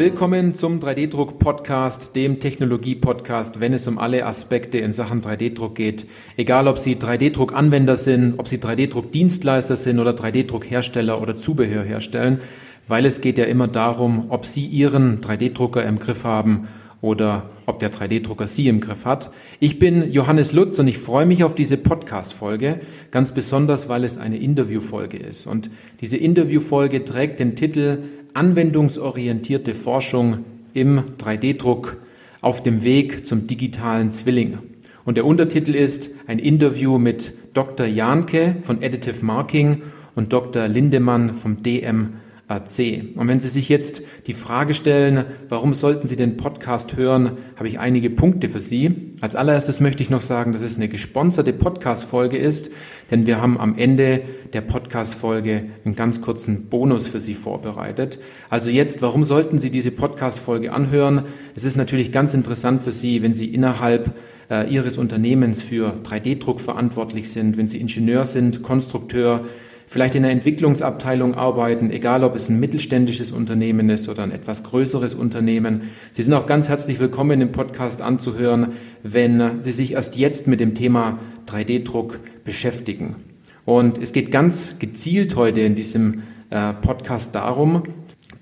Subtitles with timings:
[0.00, 6.06] Willkommen zum 3D-Druck-Podcast, dem Technologie-Podcast, wenn es um alle Aspekte in Sachen 3D-Druck geht.
[6.38, 12.40] Egal, ob Sie 3D-Druck-Anwender sind, ob Sie 3D-Druck-Dienstleister sind oder 3D-Druck-Hersteller oder Zubehör herstellen,
[12.88, 16.68] weil es geht ja immer darum, ob Sie Ihren 3D-Drucker im Griff haben
[17.02, 19.30] oder ob der 3D-Drucker Sie im Griff hat.
[19.58, 22.80] Ich bin Johannes Lutz und ich freue mich auf diese Podcast-Folge,
[23.10, 25.46] ganz besonders, weil es eine Interview-Folge ist.
[25.46, 25.70] Und
[26.00, 27.98] diese Interview-Folge trägt den Titel
[28.34, 30.44] anwendungsorientierte Forschung
[30.74, 31.96] im 3D-Druck
[32.40, 34.58] auf dem Weg zum digitalen Zwilling.
[35.04, 37.86] Und der Untertitel ist ein Interview mit Dr.
[37.86, 39.82] Janke von Additive Marking
[40.14, 40.68] und Dr.
[40.68, 42.14] Lindemann vom DM
[42.50, 43.02] AC.
[43.14, 47.68] Und wenn Sie sich jetzt die Frage stellen, warum sollten Sie den Podcast hören, habe
[47.68, 49.12] ich einige Punkte für Sie.
[49.20, 52.70] Als allererstes möchte ich noch sagen, dass es eine gesponserte Podcast-Folge ist,
[53.12, 58.18] denn wir haben am Ende der Podcast-Folge einen ganz kurzen Bonus für Sie vorbereitet.
[58.48, 61.22] Also jetzt, warum sollten Sie diese Podcast-Folge anhören?
[61.54, 64.12] Es ist natürlich ganz interessant für Sie, wenn Sie innerhalb
[64.50, 69.44] äh, Ihres Unternehmens für 3D-Druck verantwortlich sind, wenn Sie Ingenieur sind, Konstrukteur,
[69.90, 74.62] vielleicht in der Entwicklungsabteilung arbeiten, egal ob es ein mittelständisches Unternehmen ist oder ein etwas
[74.62, 75.90] größeres Unternehmen.
[76.12, 80.60] Sie sind auch ganz herzlich willkommen, den Podcast anzuhören, wenn Sie sich erst jetzt mit
[80.60, 81.18] dem Thema
[81.48, 83.16] 3D-Druck beschäftigen.
[83.64, 87.82] Und es geht ganz gezielt heute in diesem äh, Podcast darum,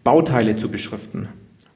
[0.05, 1.29] Bauteile zu beschriften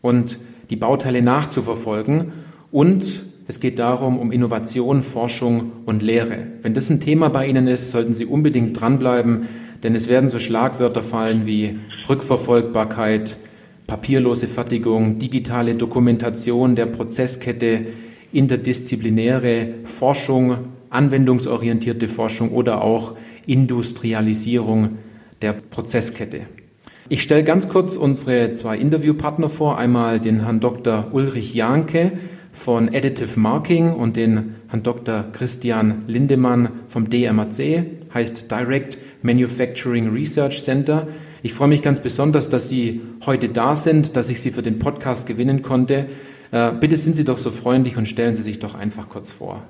[0.03, 2.33] und die Bauteile nachzuverfolgen
[2.73, 6.47] und es geht darum, um Innovation, Forschung und Lehre.
[6.63, 9.49] Wenn das ein Thema bei Ihnen ist, sollten Sie unbedingt dranbleiben,
[9.83, 13.37] denn es werden so Schlagwörter fallen wie Rückverfolgbarkeit,
[13.87, 17.87] papierlose Fertigung, digitale Dokumentation der Prozesskette,
[18.33, 20.59] interdisziplinäre Forschung,
[20.91, 23.15] anwendungsorientierte Forschung oder auch
[23.47, 24.99] Industrialisierung
[25.43, 26.43] der Prozesskette.
[27.09, 29.77] Ich stelle ganz kurz unsere zwei Interviewpartner vor.
[29.77, 31.09] Einmal den Herrn Dr.
[31.13, 32.13] Ulrich Janke
[32.53, 35.25] von Additive Marking und den Herrn Dr.
[35.33, 41.09] Christian Lindemann vom DMAC, heißt Direct Manufacturing Research Center.
[41.43, 44.79] Ich freue mich ganz besonders, dass Sie heute da sind, dass ich Sie für den
[44.79, 46.07] Podcast gewinnen konnte.
[46.53, 49.63] Äh, bitte sind Sie doch so freundlich und stellen Sie sich doch einfach kurz vor.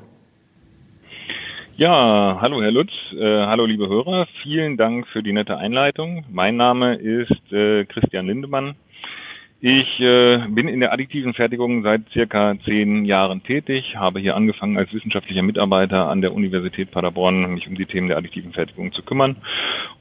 [1.76, 6.25] Ja, hallo Herr Lutz, äh, hallo liebe Hörer, vielen Dank für die nette Einleitung.
[6.31, 8.75] Mein Name ist äh, Christian Lindemann.
[9.64, 14.76] Ich äh, bin in der additiven Fertigung seit circa zehn Jahren tätig, habe hier angefangen
[14.76, 19.04] als wissenschaftlicher Mitarbeiter an der Universität Paderborn, mich um die Themen der additiven Fertigung zu
[19.04, 19.36] kümmern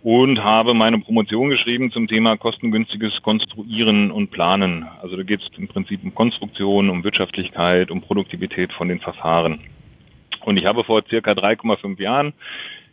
[0.02, 4.88] und habe meine Promotion geschrieben zum Thema kostengünstiges Konstruieren und Planen.
[5.04, 9.60] Also da geht es im Prinzip um Konstruktion, um Wirtschaftlichkeit, um Produktivität von den Verfahren.
[10.44, 12.34] Und ich habe vor circa 3,5 Jahren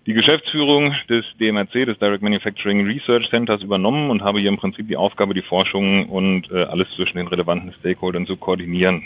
[0.08, 4.88] die Geschäftsführung des DMRC, des Direct Manufacturing Research Centers, übernommen und habe hier im Prinzip
[4.88, 9.04] die Aufgabe, die Forschung und äh, alles zwischen den relevanten Stakeholdern zu koordinieren.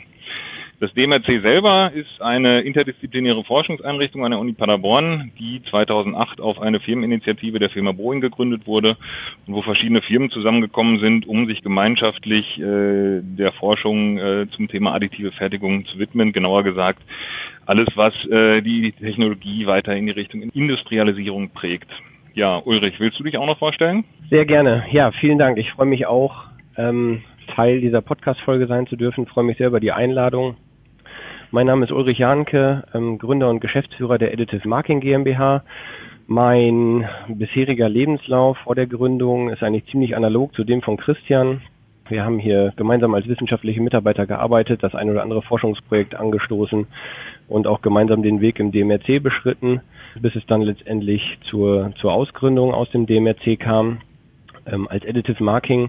[0.79, 6.79] Das DMRC selber ist eine interdisziplinäre Forschungseinrichtung an der Uni Paderborn, die 2008 auf eine
[6.79, 8.97] Firmeninitiative der Firma Boeing gegründet wurde
[9.47, 14.95] und wo verschiedene Firmen zusammengekommen sind, um sich gemeinschaftlich äh, der Forschung äh, zum Thema
[14.95, 16.33] additive Fertigung zu widmen.
[16.33, 17.03] Genauer gesagt,
[17.67, 21.91] alles, was äh, die Technologie weiter in die Richtung Industrialisierung prägt.
[22.35, 24.05] Ja, Ulrich, willst du dich auch noch vorstellen?
[24.31, 24.85] Sehr gerne.
[24.91, 25.59] Ja, vielen Dank.
[25.59, 26.45] Ich freue mich auch,
[26.77, 27.23] ähm,
[27.55, 29.25] Teil dieser Podcast-Folge sein zu dürfen.
[29.25, 30.57] Ich freue mich sehr über die Einladung.
[31.51, 35.63] Mein Name ist Ulrich Jahnke, ähm, Gründer und Geschäftsführer der Additive Marking GmbH.
[36.27, 41.61] Mein bisheriger Lebenslauf vor der Gründung ist eigentlich ziemlich analog zu dem von Christian.
[42.13, 46.87] Wir haben hier gemeinsam als wissenschaftliche Mitarbeiter gearbeitet, das ein oder andere Forschungsprojekt angestoßen
[47.49, 49.81] und auch gemeinsam den Weg im DMRC beschritten,
[50.21, 54.03] bis es dann letztendlich zur, zur Ausgründung aus dem DMRC kam.
[54.67, 55.89] Ähm, als Additive Marking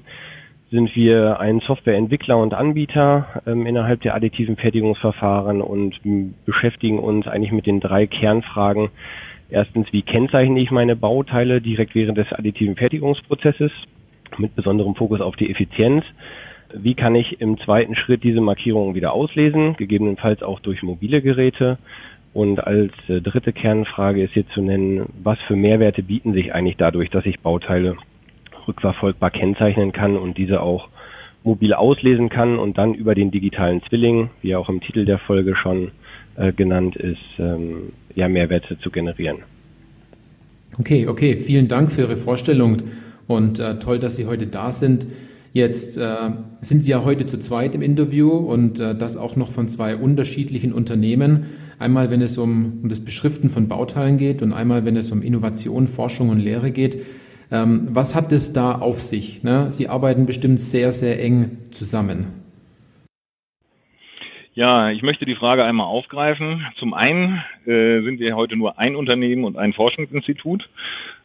[0.72, 5.99] sind wir ein Softwareentwickler und Anbieter ähm, innerhalb der additiven Fertigungsverfahren und
[6.46, 8.91] beschäftigen uns eigentlich mit den drei Kernfragen.
[9.49, 13.73] Erstens, wie kennzeichne ich meine Bauteile direkt während des additiven Fertigungsprozesses?
[14.40, 16.03] Mit besonderem Fokus auf die Effizienz.
[16.74, 21.78] Wie kann ich im zweiten Schritt diese Markierungen wieder auslesen, gegebenenfalls auch durch mobile Geräte?
[22.34, 26.78] Und als äh, dritte Kernfrage ist hier zu nennen, was für Mehrwerte bieten sich eigentlich
[26.78, 27.96] dadurch, dass ich Bauteile
[28.68, 30.90] rückverfolgbar kennzeichnen kann und diese auch
[31.44, 35.56] mobil auslesen kann und dann über den digitalen Zwilling, wie auch im Titel der Folge
[35.56, 35.91] schon
[36.38, 39.40] äh, genannt ist, ähm, ja Mehrwerte zu generieren.
[40.79, 42.78] Okay, okay, vielen Dank für Ihre Vorstellung.
[43.28, 45.08] Und äh, toll, dass Sie heute da sind.
[45.53, 49.52] Jetzt äh, sind Sie ja heute zu zweit im Interview und äh, das auch noch
[49.52, 51.46] von zwei unterschiedlichen Unternehmen.
[51.78, 55.22] Einmal, wenn es um, um das Beschriften von Bauteilen geht und einmal, wenn es um
[55.22, 57.05] Innovation, Forschung und Lehre geht.
[57.52, 59.43] Ähm, was hat es da auf sich?
[59.43, 59.69] Ne?
[59.69, 62.43] Sie arbeiten bestimmt sehr, sehr eng zusammen.
[64.55, 66.66] Ja, ich möchte die Frage einmal aufgreifen.
[66.78, 70.69] Zum einen äh, sind wir heute nur ein Unternehmen und ein Forschungsinstitut.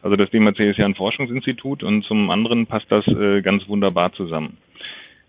[0.02, 4.12] Also das DMAC ist ja ein Forschungsinstitut und zum anderen passt das äh, ganz wunderbar
[4.12, 4.56] zusammen.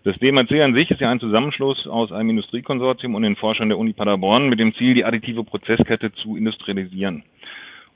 [0.04, 3.78] Das DMAC an sich ist ja ein Zusammenschluss aus einem Industriekonsortium und den Forschern der
[3.78, 7.22] Uni Paderborn mit dem Ziel, die additive Prozesskette zu industrialisieren.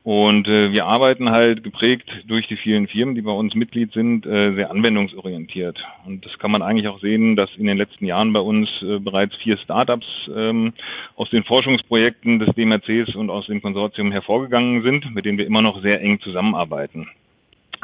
[0.05, 4.27] Und äh, wir arbeiten halt geprägt durch die vielen Firmen, die bei uns Mitglied sind,
[4.27, 5.83] äh, sehr anwendungsorientiert.
[6.05, 8.99] Und das kann man eigentlich auch sehen, dass in den letzten Jahren bei uns äh,
[8.99, 10.07] bereits vier Startups
[10.37, 10.75] ähm,
[11.17, 15.63] aus den Forschungsprojekten des DMRCs und aus dem Konsortium hervorgegangen sind, mit denen wir immer
[15.63, 17.09] noch sehr eng zusammenarbeiten.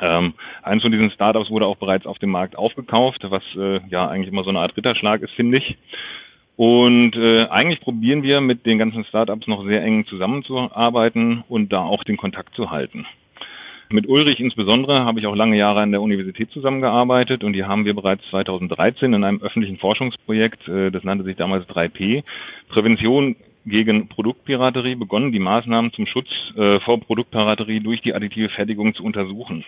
[0.02, 4.06] Ähm, eins von diesen Startups wurde auch bereits auf dem Markt aufgekauft, was äh, ja
[4.08, 5.76] eigentlich immer so eine Art Ritterschlag ist, finde ich.
[6.60, 11.80] Und äh, eigentlich probieren wir mit den ganzen Startups noch sehr eng zusammenzuarbeiten und da
[11.80, 13.06] auch den Kontakt zu halten.
[13.88, 17.86] Mit Ulrich insbesondere habe ich auch lange Jahre an der Universität zusammengearbeitet und die haben
[17.86, 22.24] wir bereits 2013 in einem öffentlichen Forschungsprojekt, äh, das nannte sich damals 3P,
[22.68, 26.28] Prävention gegen Produktpiraterie begonnen, die Maßnahmen zum Schutz
[26.58, 29.64] äh, vor Produktpiraterie durch die additive Fertigung zu untersuchen.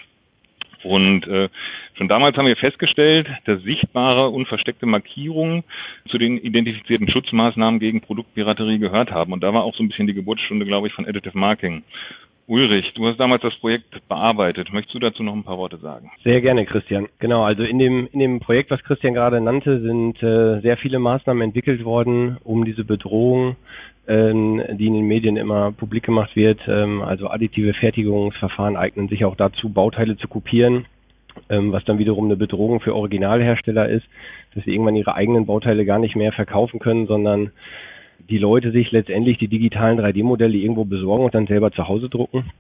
[0.85, 1.49] Und äh,
[1.95, 5.65] schon damals haben wir festgestellt, dass sichtbare und versteckte Markierungen
[6.09, 9.33] zu den identifizierten Schutzmaßnahmen gegen Produktpiraterie gehört haben.
[9.33, 11.83] Und da war auch so ein bisschen die Geburtsstunde, glaube ich, von Additive Marking.
[12.53, 14.75] Ulrich, du hast damals das Projekt bearbeitet.
[14.75, 16.11] Möchtest du dazu noch ein paar Worte sagen?
[16.23, 17.09] Sehr gerne, Christian.
[17.19, 20.99] Genau, also in dem, in dem Projekt, was Christian gerade nannte, sind äh, sehr viele
[20.99, 23.57] Maßnahmen entwickelt worden, um diese Bedrohung,
[24.05, 29.25] äh, die in den Medien immer publik gemacht wird, ähm, also additive Fertigungsverfahren eignen sich
[29.25, 30.85] auch dazu, Bauteile zu kopieren,
[31.49, 34.05] ähm, was dann wiederum eine Bedrohung für Originalhersteller ist,
[34.55, 37.51] dass sie irgendwann ihre eigenen Bauteile gar nicht mehr verkaufen können, sondern
[38.29, 42.51] die Leute sich letztendlich die digitalen 3D-Modelle irgendwo besorgen und dann selber zu Hause drucken.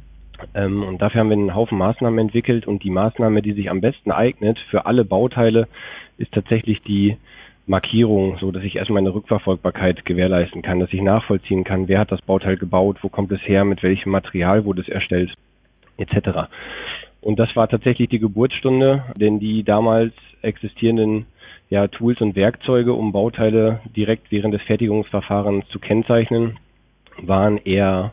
[0.55, 3.81] Ähm, und dafür haben wir einen Haufen Maßnahmen entwickelt und die Maßnahme, die sich am
[3.81, 5.69] besten eignet für alle Bauteile,
[6.19, 7.17] ist tatsächlich die
[7.67, 12.11] Markierung, so dass ich erstmal eine Rückverfolgbarkeit gewährleisten kann, dass ich nachvollziehen kann, wer hat
[12.11, 15.33] das Bauteil gebaut, wo kommt es her, mit welchem Material wurde es erstellt,
[15.97, 16.49] etc.
[17.21, 20.13] Und das war tatsächlich die Geburtsstunde, denn die damals
[20.43, 21.27] existierenden
[21.73, 26.59] ja, Tools und Werkzeuge, um Bauteile direkt während des Fertigungsverfahrens zu kennzeichnen,
[27.23, 28.13] waren eher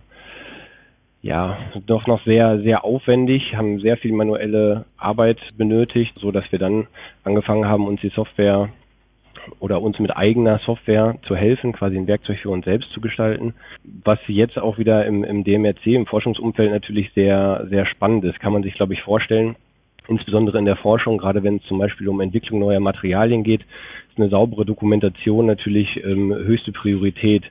[1.21, 6.59] ja, doch noch sehr, sehr aufwendig, haben sehr viel manuelle Arbeit benötigt, so dass wir
[6.59, 6.87] dann
[7.25, 8.69] angefangen haben, uns die Software
[9.59, 13.55] oder uns mit eigener Software zu helfen, quasi ein Werkzeug für uns selbst zu gestalten.
[14.05, 18.53] Was jetzt auch wieder im, im DMRC, im Forschungsumfeld natürlich sehr, sehr spannend ist, kann
[18.53, 19.57] man sich, glaube ich, vorstellen
[20.09, 23.61] insbesondere in der Forschung, gerade wenn es zum Beispiel um Entwicklung neuer Materialien geht,
[24.09, 27.43] ist eine saubere Dokumentation natürlich ähm, höchste Priorität,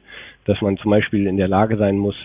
[0.45, 2.17] dass man zum Beispiel in der Lage sein muss,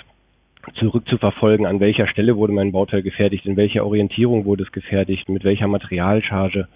[0.76, 5.44] zurückzuverfolgen, an welcher Stelle wurde mein Bauteil gefertigt, in welcher Orientierung wurde es gefertigt, mit
[5.44, 6.68] welcher Materialcharge.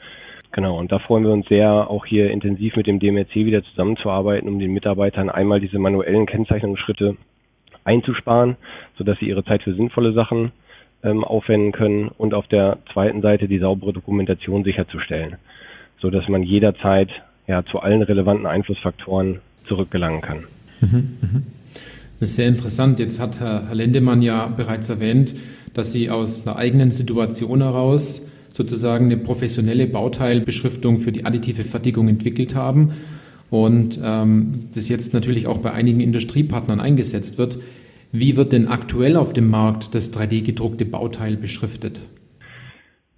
[0.52, 4.50] Genau, und da freuen wir uns sehr, auch hier intensiv mit dem DMRC wieder zusammenzuarbeiten,
[4.50, 7.18] um den Mitarbeitern einmal diese manuellen Kennzeichnungsschritte
[7.84, 8.58] einzusparen,
[8.98, 10.52] sodass sie ihre Zeit für sinnvolle Sachen
[11.04, 15.36] ähm, aufwenden können und auf der zweiten Seite die saubere Dokumentation sicherzustellen,
[16.02, 17.10] so dass man jederzeit
[17.48, 20.44] ja zu allen relevanten Einflussfaktoren zurückgelangen kann.
[20.82, 21.44] Mhm, mhm.
[22.20, 23.00] Das ist sehr interessant.
[23.00, 25.36] Jetzt hat Herr Lendemann ja bereits erwähnt,
[25.74, 32.08] dass Sie aus einer eigenen Situation heraus sozusagen eine professionelle Bauteilbeschriftung für die additive Fertigung
[32.08, 32.94] entwickelt haben
[33.52, 37.60] und ähm, das jetzt natürlich auch bei einigen Industriepartnern eingesetzt wird.
[38.20, 42.02] Wie wird denn aktuell auf dem Markt das 3D-gedruckte Bauteil beschriftet?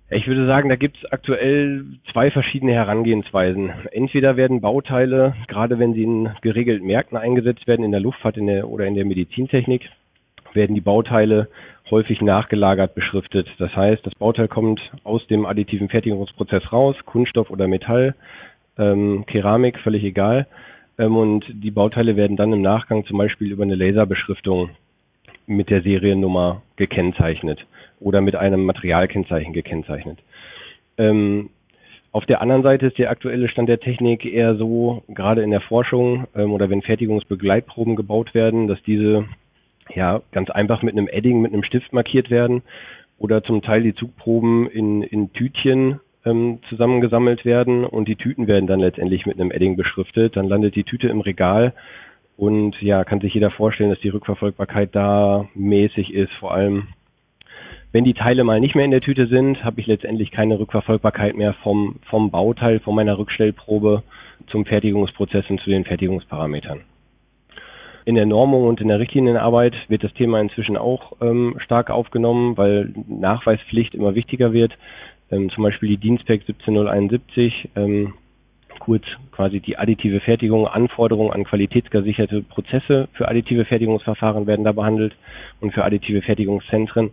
[0.10, 3.72] Ich würde sagen, da gibt es aktuell zwei verschiedene Herangehensweisen.
[3.94, 8.48] Entweder werden Bauteile, gerade wenn sie in geregelten Märkten eingesetzt werden, in der Luftfahrt in
[8.48, 9.84] der, oder in der Medizintechnik,
[10.52, 11.48] werden die Bauteile
[11.90, 13.48] häufig nachgelagert beschriftet.
[13.58, 18.16] Das heißt, das Bauteil kommt aus dem additiven Fertigungsprozess raus, Kunststoff oder Metall,
[18.78, 20.46] ähm, Keramik, völlig egal.
[20.98, 24.72] Ähm, und die Bauteile werden dann im Nachgang zum Beispiel über eine Laserbeschriftung
[25.50, 27.66] mit der Seriennummer gekennzeichnet
[28.00, 30.20] oder mit einem Materialkennzeichen gekennzeichnet.
[30.98, 31.50] Ähm,
[32.12, 35.62] auf der anderen Seite ist der aktuelle Stand der Technik eher so, gerade in der
[35.62, 39.26] Forschung ähm, oder wenn Fertigungsbegleitproben gebaut werden, dass diese
[39.94, 42.62] ja ganz einfach mit einem Edding, mit einem Stift markiert werden
[43.18, 48.68] oder zum Teil die Zugproben in, in Tütchen ähm, zusammengesammelt werden und die Tüten werden
[48.68, 50.36] dann letztendlich mit einem Edding beschriftet.
[50.36, 51.74] Dann landet die Tüte im Regal
[52.40, 56.32] und ja, kann sich jeder vorstellen, dass die Rückverfolgbarkeit da mäßig ist.
[56.40, 56.88] Vor allem,
[57.92, 61.36] wenn die Teile mal nicht mehr in der Tüte sind, habe ich letztendlich keine Rückverfolgbarkeit
[61.36, 64.04] mehr vom, vom Bauteil, von meiner Rückstellprobe
[64.48, 66.80] zum Fertigungsprozess und zu den Fertigungsparametern.
[68.06, 72.56] In der Normung und in der Richtlinienarbeit wird das Thema inzwischen auch ähm, stark aufgenommen,
[72.56, 74.78] weil Nachweispflicht immer wichtiger wird.
[75.30, 78.14] Ähm, zum Beispiel die Dienstpack 17071, ähm,
[78.80, 85.16] kurz quasi die additive Fertigung, Anforderungen an qualitätsgesicherte Prozesse für additive Fertigungsverfahren werden da behandelt
[85.62, 87.12] und für additive Fertigungszentren.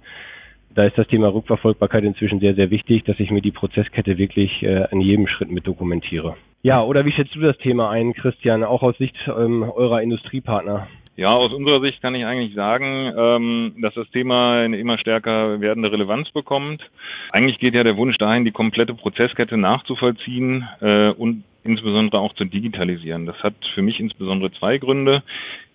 [0.75, 4.63] Da ist das Thema Rückverfolgbarkeit inzwischen sehr, sehr wichtig, dass ich mir die Prozesskette wirklich
[4.63, 6.37] äh, jedem Schritt mit dokumentiere.
[6.63, 10.87] Ja, oder wie schätzt du das Thema ein, Christian, auch aus Sicht ähm, eurer Industriepartner?
[11.17, 15.63] Ja, aus unserer Sicht kann ich eigentlich sagen, ähm, dass das Thema eine immer stärker
[15.63, 16.83] werdende Relevanz bekommt.
[17.31, 22.45] Eigentlich geht ja der Wunsch dahin, die komplette Prozesskette nachzuvollziehen äh, und insbesondere auch zu
[22.45, 23.27] digitalisieren.
[23.27, 25.23] Das hat für mich insbesondere zwei Gründe.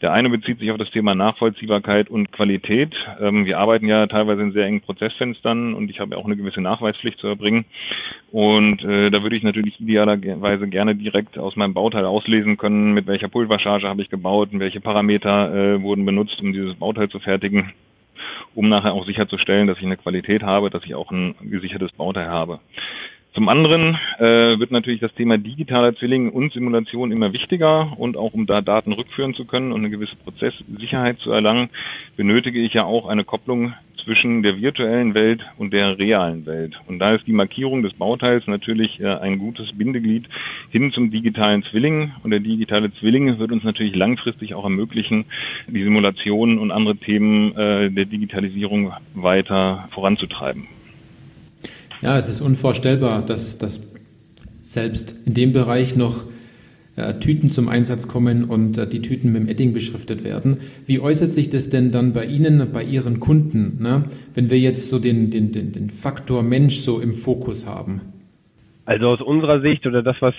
[0.02, 2.96] Der eine bezieht sich auf das Thema Nachvollziehbarkeit und Qualität.
[3.20, 6.62] Ähm, wir arbeiten ja teilweise in sehr engen Prozessfenstern und ich habe auch eine gewisse
[6.62, 7.66] Nachweispflicht zu erbringen.
[8.32, 13.08] Und äh, da würde ich natürlich idealerweise gerne direkt aus meinem Bauteil auslesen können, mit
[13.08, 17.20] welcher Pulvercharge habe ich gebaut und welche Parameter äh, wurden benutzt, um dieses Bauteil zu
[17.20, 17.74] fertigen
[18.56, 22.28] um nachher auch sicherzustellen, dass ich eine Qualität habe, dass ich auch ein gesichertes Bauteil
[22.28, 22.60] habe.
[23.34, 28.34] Zum anderen äh, wird natürlich das Thema digitaler Zwilling und Simulation immer wichtiger und auch
[28.34, 31.70] um da Daten rückführen zu können und eine gewisse Prozesssicherheit zu erlangen,
[32.18, 33.74] benötige ich ja auch eine Kopplung
[34.04, 36.76] zwischen der virtuellen Welt und der realen Welt.
[36.88, 40.28] Und da ist die Markierung des Bauteils natürlich äh, ein gutes Bindeglied
[40.70, 42.12] hin zum digitalen Zwilling.
[42.24, 45.26] Und der digitale Zwilling wird uns natürlich langfristig auch ermöglichen,
[45.68, 50.68] die Simulationen und andere Themen äh, der Digitalisierung weiter voranzutreiben.
[52.01, 53.79] Ja, es ist unvorstellbar, dass, dass
[54.62, 56.25] selbst in dem Bereich noch
[56.96, 60.58] äh, Tüten zum Einsatz kommen und äh, die Tüten mit dem Edding beschriftet werden.
[60.86, 64.05] Wie äußert sich das denn dann bei Ihnen, bei Ihren Kunden, ne?
[64.34, 68.01] wenn wir jetzt so den, den, den, den Faktor Mensch so im Fokus haben?
[68.86, 70.34] Also aus unserer Sicht oder das, was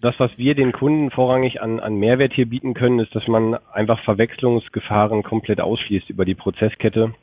[0.00, 3.56] das, was wir den Kunden vorrangig an, an Mehrwert hier bieten können, ist, dass man
[3.72, 7.14] einfach Verwechslungsgefahren komplett ausschließt über die Prozesskette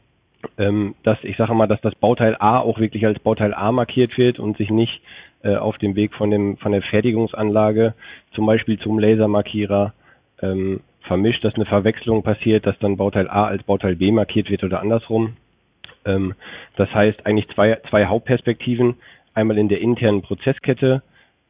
[0.58, 4.17] ähm, dass ich sage mal, dass das Bauteil A auch wirklich als Bauteil A markiert
[4.17, 5.01] wird und sich nicht
[5.43, 7.93] äh, auf dem Weg von dem von der Fertigungsanlage
[8.34, 9.93] zum Beispiel zum Lasermarkierer
[10.41, 14.63] ähm, vermischt, dass eine Verwechslung passiert, dass dann Bauteil A als Bauteil B markiert wird
[14.63, 15.36] oder andersrum.
[16.05, 16.36] Ähm,
[16.75, 18.96] das heißt eigentlich zwei, zwei Hauptperspektiven.
[19.34, 21.01] Einmal in der internen Prozesskette,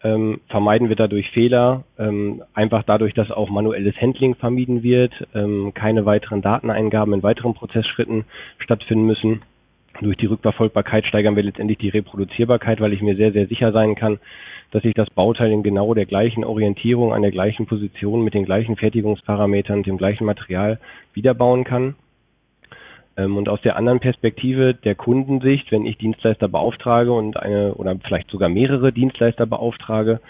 [0.04, 5.74] ähm, vermeiden wir dadurch Fehler, ähm, einfach dadurch, dass auch manuelles Handling vermieden wird, ähm,
[5.74, 8.26] keine weiteren Dateneingaben in weiteren Prozessschritten
[8.60, 9.42] stattfinden müssen.
[10.02, 13.96] Durch die Rückverfolgbarkeit steigern wir letztendlich die Reproduzierbarkeit, weil ich mir sehr, sehr sicher sein
[13.96, 14.20] kann,
[14.72, 18.46] dass ich das Bauteil in genau der gleichen Orientierung, an der gleichen Position, mit den
[18.46, 20.80] gleichen Fertigungsparametern, dem gleichen Material
[21.14, 21.96] wiederbauen kann.
[23.20, 27.98] Ähm, und aus der anderen Perspektive der Kundensicht, wenn ich Dienstleister beauftrage und eine oder
[28.06, 30.22] vielleicht sogar mehrere Dienstleister beauftrage,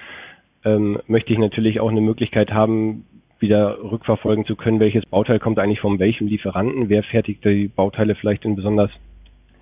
[0.66, 3.06] ähm, möchte ich natürlich auch eine Möglichkeit haben,
[3.40, 8.16] wieder rückverfolgen zu können, welches Bauteil kommt eigentlich von welchem Lieferanten, wer fertigt die Bauteile
[8.16, 8.92] vielleicht in besonders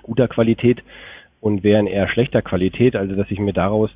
[0.01, 0.81] guter Qualität
[1.41, 3.91] und wer in eher schlechter Qualität, also dass ich mir daraus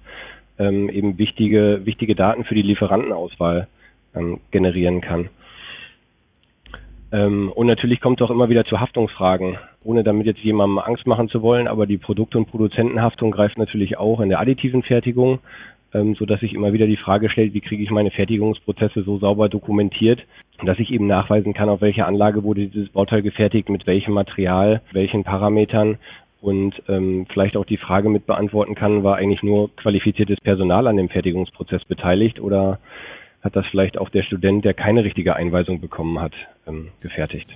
[0.60, 3.68] ähm, eben wichtige, wichtige Daten für die Lieferantenauswahl
[4.14, 5.30] ähm, generieren kann.
[7.12, 11.06] Ähm, und natürlich kommt es auch immer wieder zu Haftungsfragen, ohne damit jetzt jemandem Angst
[11.06, 15.40] machen zu wollen, aber die Produkt- und Produzentenhaftung greift natürlich auch in der additiven Fertigung,
[15.94, 19.18] ähm, so dass sich immer wieder die Frage stellt, wie kriege ich meine Fertigungsprozesse so
[19.18, 20.22] sauber dokumentiert,
[20.64, 24.82] dass ich eben nachweisen kann, auf welcher Anlage wurde dieses Bauteil gefertigt, mit welchem Material,
[24.94, 25.98] welchen Parametern.
[26.40, 30.98] Und ähm, vielleicht auch die Frage mit beantworten kann, war eigentlich nur qualifiziertes Personal an
[30.98, 32.80] dem Fertigungsprozess beteiligt oder
[33.42, 36.34] hat das vielleicht auch der Student, der keine richtige Einweisung bekommen hat,
[36.68, 37.48] ähm, gefertigt.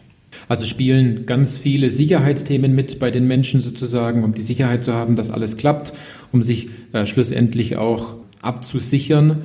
[0.47, 5.15] Also spielen ganz viele Sicherheitsthemen mit bei den Menschen sozusagen, um die Sicherheit zu haben,
[5.15, 5.93] dass alles klappt,
[6.31, 9.43] um sich äh, schlussendlich auch abzusichern,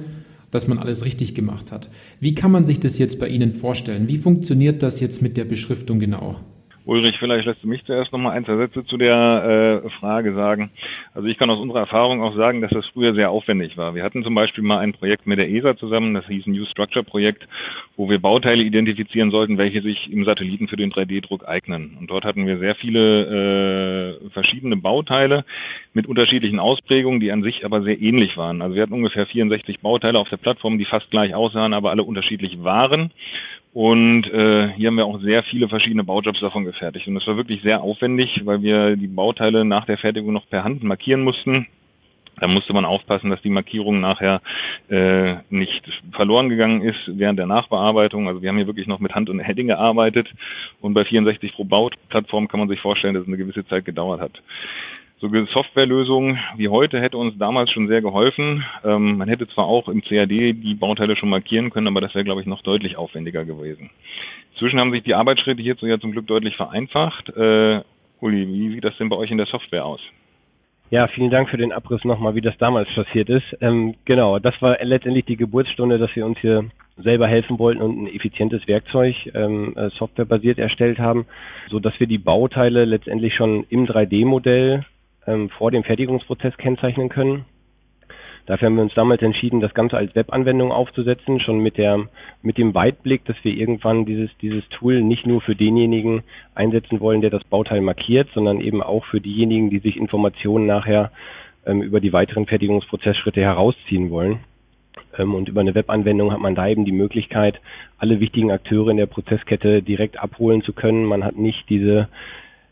[0.51, 1.89] dass man alles richtig gemacht hat.
[2.19, 4.09] Wie kann man sich das jetzt bei Ihnen vorstellen?
[4.09, 6.41] Wie funktioniert das jetzt mit der Beschriftung genau?
[6.87, 10.35] Ulrich, vielleicht lässt du mich zuerst noch mal ein, zwei Sätze zu der äh, Frage
[10.35, 10.71] sagen.
[11.13, 13.95] Also ich kann aus unserer Erfahrung auch sagen, dass das früher sehr aufwendig war.
[13.95, 17.05] Wir hatten zum Beispiel mal ein Projekt mit der ESA zusammen, das hieß New Structure
[17.05, 17.47] Projekt,
[17.97, 21.97] wo wir Bauteile identifizieren sollten, welche sich im Satelliten für den 3D-Druck eignen.
[22.01, 25.45] Und dort hatten wir sehr viele äh, verschiedene Bauteile
[25.93, 28.63] mit unterschiedlichen Ausprägungen, die an sich aber sehr ähnlich waren.
[28.63, 32.05] Also wir hatten ungefähr 64 Bauteile auf der Plattform, die fast gleich aussahen, aber alle
[32.05, 33.13] unterschiedlich waren.
[33.73, 37.07] Und äh, hier haben wir auch sehr viele verschiedene Baujobs davon gefertigt.
[37.07, 40.65] Und das war wirklich sehr aufwendig, weil wir die Bauteile nach der Fertigung noch per
[40.65, 41.67] Hand markieren mussten.
[42.41, 44.41] Da musste man aufpassen, dass die Markierung nachher
[44.89, 48.29] äh, nicht verloren gegangen ist während der Nachbearbeitung.
[48.29, 50.29] Also wir haben hier wirklich noch mit Hand und Heading gearbeitet
[50.81, 54.21] und bei 64 pro Bauplattform kann man sich vorstellen, dass es eine gewisse Zeit gedauert
[54.21, 54.43] hat.
[55.21, 58.65] So eine Softwarelösung wie heute hätte uns damals schon sehr geholfen.
[58.83, 62.25] Ähm, man hätte zwar auch im CAD die Bauteile schon markieren können, aber das wäre,
[62.25, 63.91] glaube ich, noch deutlich aufwendiger gewesen.
[64.53, 67.29] Inzwischen haben sich die Arbeitsschritte hierzu ja zum Glück deutlich vereinfacht.
[67.37, 67.83] Äh,
[68.21, 70.01] Uli, wie sieht das denn bei euch in der Software aus?
[70.89, 73.45] Ja, vielen Dank für den Abriss nochmal, wie das damals passiert ist.
[73.61, 76.65] Ähm, genau, das war letztendlich die Geburtsstunde, dass wir uns hier
[76.97, 81.27] selber helfen wollten und ein effizientes Werkzeug ähm, äh, softwarebasiert erstellt haben,
[81.69, 84.87] so dass wir die Bauteile letztendlich schon im 3D-Modell
[85.27, 87.45] ähm, vor dem Fertigungsprozess kennzeichnen können.
[88.47, 92.09] Dafür haben wir uns damals entschieden, das Ganze als Webanwendung aufzusetzen, schon mit der,
[92.43, 96.23] mit dem Weitblick, dass wir irgendwann dieses, dieses Tool nicht nur für denjenigen
[96.55, 101.13] einsetzen wollen, der das Bauteil markiert, sondern eben auch für diejenigen, die sich Informationen nachher
[101.67, 104.41] ähm, über die weiteren Fertigungsprozessschritte herausziehen wollen.
[105.17, 107.61] Ähm, und über eine Webanwendung hat man da eben die Möglichkeit,
[107.99, 111.05] alle wichtigen Akteure in der Prozesskette direkt abholen zu können.
[111.05, 112.09] Man hat nicht diese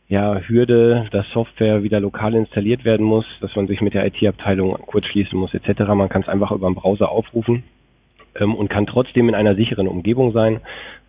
[0.09, 4.73] ja, Hürde, dass Software wieder lokal installiert werden muss, dass man sich mit der IT-Abteilung
[4.87, 5.81] kurz schließen muss etc.
[5.89, 7.63] Man kann es einfach über den Browser aufrufen
[8.35, 10.61] ähm, und kann trotzdem in einer sicheren Umgebung sein.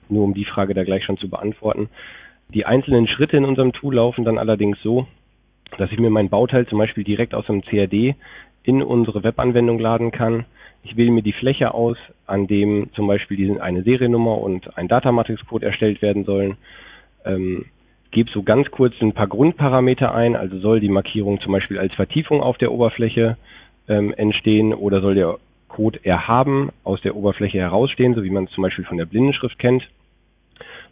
[0.10, 1.90] Nur um die Frage da gleich schon zu beantworten.
[2.54, 5.08] Die einzelnen Schritte in unserem Tool laufen dann allerdings so,
[5.78, 8.16] dass ich mir mein Bauteil zum Beispiel direkt aus dem CAD
[8.64, 10.46] in unsere Webanwendung laden kann.
[10.84, 15.66] Ich wähle mir die Fläche aus, an dem zum Beispiel eine Seriennummer und ein Datamatrix-Code
[15.66, 16.58] erstellt werden sollen.
[17.24, 17.66] Ähm,
[18.12, 21.94] gebe so ganz kurz ein paar Grundparameter ein, also soll die Markierung zum Beispiel als
[21.94, 23.38] Vertiefung auf der Oberfläche
[23.88, 25.38] ähm, entstehen oder soll der
[25.68, 29.60] Code erhaben aus der Oberfläche herausstehen, so wie man es zum Beispiel von der Blindenschrift
[29.60, 29.88] kennt.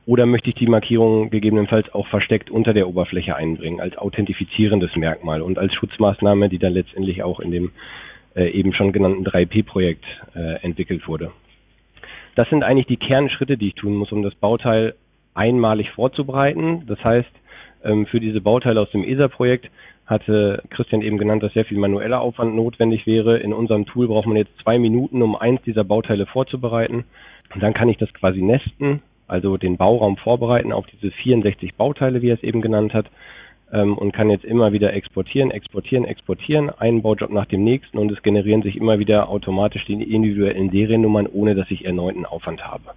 [0.06, 5.42] Oder möchte ich die Markierung gegebenenfalls auch versteckt unter der Oberfläche einbringen, als authentifizierendes Merkmal
[5.42, 7.72] und als Schutzmaßnahme, die dann letztendlich auch in dem
[8.36, 11.32] äh, eben schon genannten 3P-Projekt äh, entwickelt wurde.
[12.36, 14.94] Das sind eigentlich die Kernschritte, die ich tun muss, um das Bauteil
[15.38, 16.84] einmalig vorzubereiten.
[16.88, 17.30] Das heißt,
[17.84, 19.70] ähm, für diese Bauteile aus dem ESA-Projekt
[20.06, 23.38] hatte Christian eben genannt, dass sehr viel manueller Aufwand notwendig wäre.
[23.38, 27.04] In unserem Tool braucht man jetzt zwei Minuten, um eins dieser Bauteile vorzubereiten.
[27.54, 32.22] Und dann kann ich das quasi nesten, also den Bauraum vorbereiten auf diese 64 Bauteile,
[32.22, 33.08] wie er es eben genannt hat,
[33.72, 38.12] ähm, und kann jetzt immer wieder exportieren, exportieren, exportieren, einen Baujob nach dem nächsten und
[38.12, 42.92] es generieren sich immer wieder automatisch die individuellen Seriennummern, ohne dass ich erneuten Aufwand habe.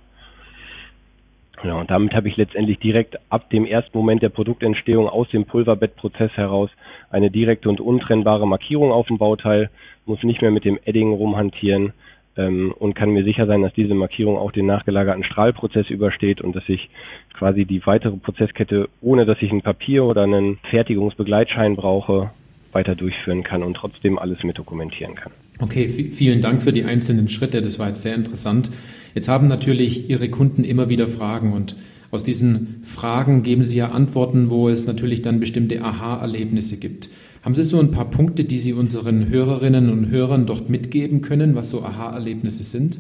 [1.62, 5.44] Ja, und damit habe ich letztendlich direkt ab dem ersten Moment der Produktentstehung aus dem
[5.44, 6.70] Pulverbettprozess heraus
[7.10, 9.68] eine direkte und untrennbare Markierung auf dem Bauteil,
[10.06, 11.92] muss nicht mehr mit dem Edding rumhantieren
[12.36, 16.56] ähm, und kann mir sicher sein, dass diese Markierung auch den nachgelagerten Strahlprozess übersteht und
[16.56, 16.88] dass ich
[17.34, 22.30] quasi die weitere Prozesskette, ohne dass ich ein Papier oder einen Fertigungsbegleitschein brauche,
[22.72, 25.32] weiter durchführen kann und trotzdem alles mit dokumentieren kann.
[25.60, 27.60] Okay, vielen Dank für die einzelnen Schritte.
[27.60, 28.70] Das war jetzt sehr interessant.
[29.14, 31.76] Jetzt haben natürlich Ihre Kunden immer wieder Fragen und
[32.10, 37.10] aus diesen Fragen geben Sie ja Antworten, wo es natürlich dann bestimmte Aha-Erlebnisse gibt.
[37.42, 41.54] Haben Sie so ein paar Punkte, die Sie unseren Hörerinnen und Hörern dort mitgeben können,
[41.54, 42.98] was so Aha-Erlebnisse sind?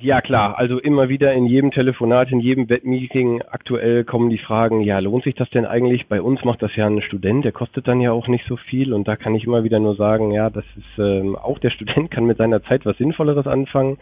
[0.00, 4.80] Ja klar, also immer wieder in jedem Telefonat, in jedem Webmeeting aktuell kommen die Fragen,
[4.80, 6.06] ja, lohnt sich das denn eigentlich?
[6.06, 8.92] Bei uns macht das ja ein Student, der kostet dann ja auch nicht so viel
[8.92, 12.12] und da kann ich immer wieder nur sagen, ja, das ist ähm, auch der Student
[12.12, 13.98] kann mit seiner Zeit was Sinnvolleres anfangen.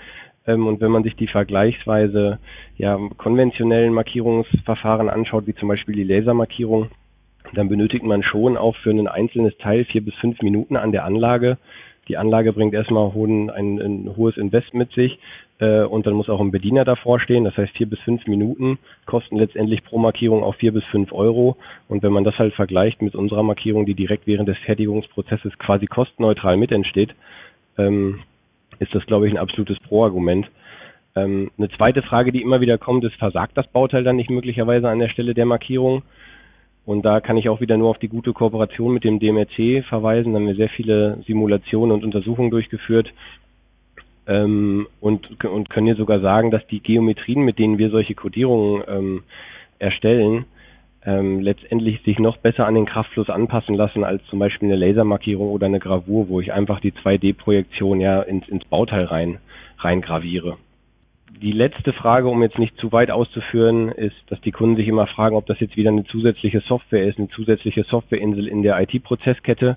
[0.46, 2.40] Ähm, und wenn man sich die vergleichsweise
[2.76, 6.90] ja, konventionellen Markierungsverfahren anschaut, wie zum Beispiel die Lasermarkierung,
[7.54, 11.04] dann benötigt man schon auch für ein einzelnes Teil vier bis fünf Minuten an der
[11.04, 11.56] Anlage.
[12.08, 15.18] Die Anlage bringt erstmal ein, ein, ein hohes Invest mit sich
[15.58, 17.44] äh, und dann muss auch ein Bediener davor stehen.
[17.44, 21.56] Das heißt, vier bis fünf Minuten kosten letztendlich pro Markierung auch vier bis fünf Euro.
[21.88, 25.86] Und wenn man das halt vergleicht mit unserer Markierung, die direkt während des Fertigungsprozesses quasi
[25.86, 27.14] kostenneutral mit entsteht,
[27.78, 28.20] ähm,
[28.78, 30.50] ist das, glaube ich, ein absolutes Pro-Argument.
[31.14, 34.88] Ähm, eine zweite Frage, die immer wieder kommt, ist, versagt das Bauteil dann nicht möglicherweise
[34.88, 36.02] an der Stelle der Markierung?
[36.84, 40.32] Und da kann ich auch wieder nur auf die gute Kooperation mit dem DMRC verweisen.
[40.32, 43.12] Da haben wir sehr viele Simulationen und Untersuchungen durchgeführt
[44.26, 48.82] ähm, und, und können hier sogar sagen, dass die Geometrien, mit denen wir solche Codierungen
[48.88, 49.22] ähm,
[49.78, 50.46] erstellen,
[51.04, 55.50] ähm, letztendlich sich noch besser an den Kraftfluss anpassen lassen als zum Beispiel eine Lasermarkierung
[55.50, 59.38] oder eine Gravur, wo ich einfach die 2D-Projektion ja ins, ins Bauteil rein,
[59.78, 60.56] rein graviere.
[61.40, 65.06] Die letzte Frage, um jetzt nicht zu weit auszuführen, ist, dass die Kunden sich immer
[65.06, 69.76] fragen, ob das jetzt wieder eine zusätzliche Software ist, eine zusätzliche Softwareinsel in der IT-Prozesskette.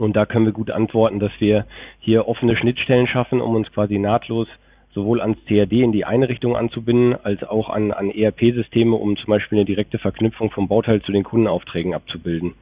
[0.00, 1.66] Und da können wir gut antworten, dass wir
[1.98, 4.48] hier offene Schnittstellen schaffen, um uns quasi nahtlos
[4.94, 9.26] sowohl ans CAD in die eine Richtung anzubinden, als auch an, an ERP-Systeme, um zum
[9.26, 12.54] Beispiel eine direkte Verknüpfung vom Bauteil zu den Kundenaufträgen abzubilden.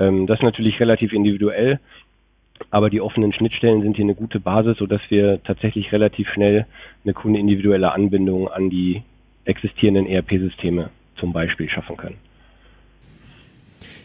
[0.00, 1.78] Ähm, das ist natürlich relativ individuell,
[2.70, 6.66] aber die offenen Schnittstellen sind hier eine gute Basis, sodass wir tatsächlich relativ schnell
[7.04, 9.02] eine kundenindividuelle Anbindung an die
[9.44, 12.18] existierenden ERP-Systeme zum Beispiel schaffen können.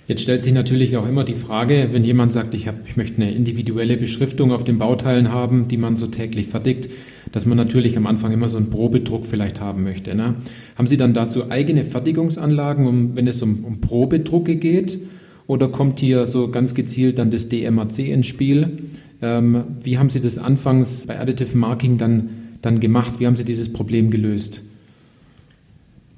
[0.08, 3.22] Jetzt stellt sich natürlich auch immer die Frage, wenn jemand sagt, ich, hab, ich möchte
[3.22, 6.90] eine individuelle Beschriftung auf den Bauteilen haben, die man so täglich fertigt,
[7.34, 10.16] dass man natürlich am Anfang immer so einen Probedruck vielleicht haben möchte.
[10.16, 10.36] Ne?
[10.78, 14.98] Haben Sie dann dazu eigene Fertigungsanlagen, um, wenn es um, um Probedrucke geht?
[15.46, 18.80] Oder kommt hier so ganz gezielt dann das DMAC ins Spiel?
[19.22, 22.30] Ähm, wie haben Sie das anfangs bei Additive Marking dann,
[22.62, 23.20] dann gemacht?
[23.20, 24.64] Wie haben Sie dieses Problem gelöst?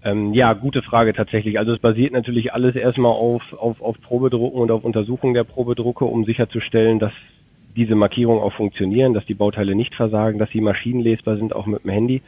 [0.10, 1.60] Ähm, ja, gute Frage tatsächlich.
[1.60, 6.06] Also es basiert natürlich alles erstmal auf, auf, auf Probedrucken und auf Untersuchung der Probedrucke,
[6.06, 7.14] um sicherzustellen, dass
[7.76, 11.84] diese Markierungen auch funktionieren, dass die Bauteile nicht versagen, dass sie maschinenlesbar sind, auch mit
[11.84, 12.22] dem Handy.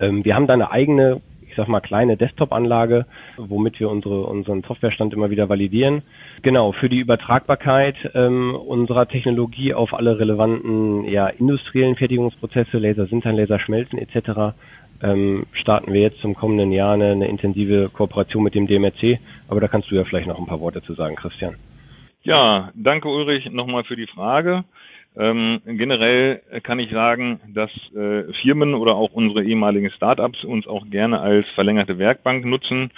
[0.00, 4.62] Ähm, wir haben da eine eigene, ich sag mal, kleine Desktop-Anlage, womit wir unsere, unseren
[4.62, 6.02] Softwarestand immer wieder validieren.
[6.42, 13.36] Genau, für die Übertragbarkeit ähm, unserer Technologie auf alle relevanten ja, industriellen Fertigungsprozesse, Laser sintern,
[13.36, 14.54] Laser schmelzen etc
[15.02, 19.18] ähm, starten wir jetzt zum kommenden Jahr eine, eine intensive Kooperation mit dem DMRC.
[19.48, 21.56] Aber da kannst du ja vielleicht noch ein paar Worte zu sagen, Christian.
[22.22, 24.64] Ja, danke Ulrich nochmal für die Frage.
[25.16, 30.88] Ähm, generell kann ich sagen, dass äh, Firmen oder auch unsere ehemaligen Startups uns auch
[30.90, 32.90] gerne als verlängerte Werkbank nutzen,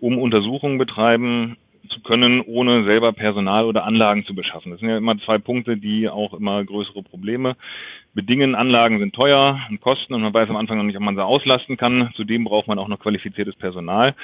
[0.00, 1.56] um Untersuchungen betreiben
[1.88, 4.70] zu können, ohne selber Personal oder Anlagen zu beschaffen.
[4.70, 7.56] Das sind ja immer zwei Punkte, die auch immer größere Probleme
[8.14, 8.54] bedingen.
[8.54, 11.24] Anlagen sind teuer und kosten und man weiß am Anfang noch nicht, ob man sie
[11.24, 12.10] auslasten kann.
[12.14, 14.14] Zudem braucht man auch noch qualifiziertes Personal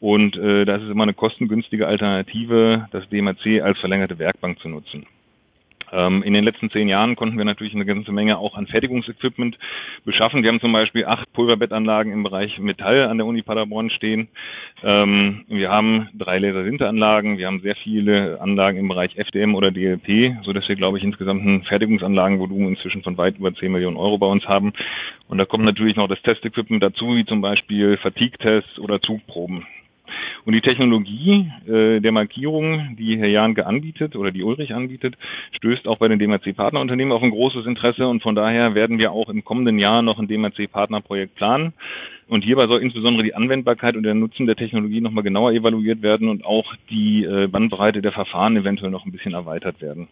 [0.00, 5.06] und äh, das ist immer eine kostengünstige Alternative, das DMAC als verlängerte Werkbank zu nutzen.
[5.94, 9.56] Ähm, in den letzten zehn Jahren konnten wir natürlich eine ganze Menge auch an Fertigungsequipment
[10.04, 10.42] beschaffen.
[10.42, 14.28] Wir haben zum Beispiel acht Pulverbettanlagen im Bereich Metall an der Uni Paderborn stehen.
[14.82, 17.38] Ähm, wir haben drei Lasersinteranlagen.
[17.38, 21.04] Wir haben sehr viele Anlagen im Bereich FDM oder DLP, so dass wir, glaube ich,
[21.04, 24.72] insgesamt ein Fertigungsanlagenvolumen inzwischen von weit über 10 Millionen Euro bei uns haben.
[25.28, 29.66] Und da kommt natürlich noch das Testequipment dazu, wie zum Beispiel Fatigue-Tests oder Zugproben.
[30.44, 35.16] Und die Technologie äh, der Markierung, die Herr Jahnke anbietet oder die Ulrich anbietet,
[35.52, 39.28] stößt auch bei den DMAC-Partnerunternehmen auf ein großes Interesse und von daher werden wir auch
[39.28, 41.72] im kommenden Jahr noch ein DMAC-Partnerprojekt planen.
[42.26, 46.28] Und hierbei soll insbesondere die Anwendbarkeit und der Nutzen der Technologie nochmal genauer evaluiert werden
[46.28, 50.08] und auch die äh, Bandbreite der Verfahren eventuell noch ein bisschen erweitert werden.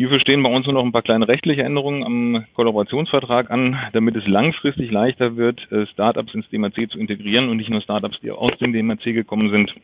[0.00, 4.16] Hierfür stehen bei uns nur noch ein paar kleine rechtliche Änderungen am Kollaborationsvertrag an, damit
[4.16, 8.30] es langfristig leichter wird, äh, Startups ins DMAC zu integrieren und nicht nur Startups, die
[8.30, 9.74] aus dem DMAC gekommen sind,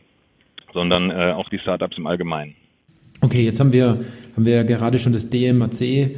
[0.73, 2.55] sondern äh, auch die Startups im Allgemeinen.
[3.21, 3.99] Okay, jetzt haben wir,
[4.35, 6.09] haben wir gerade schon das DMAC, äh,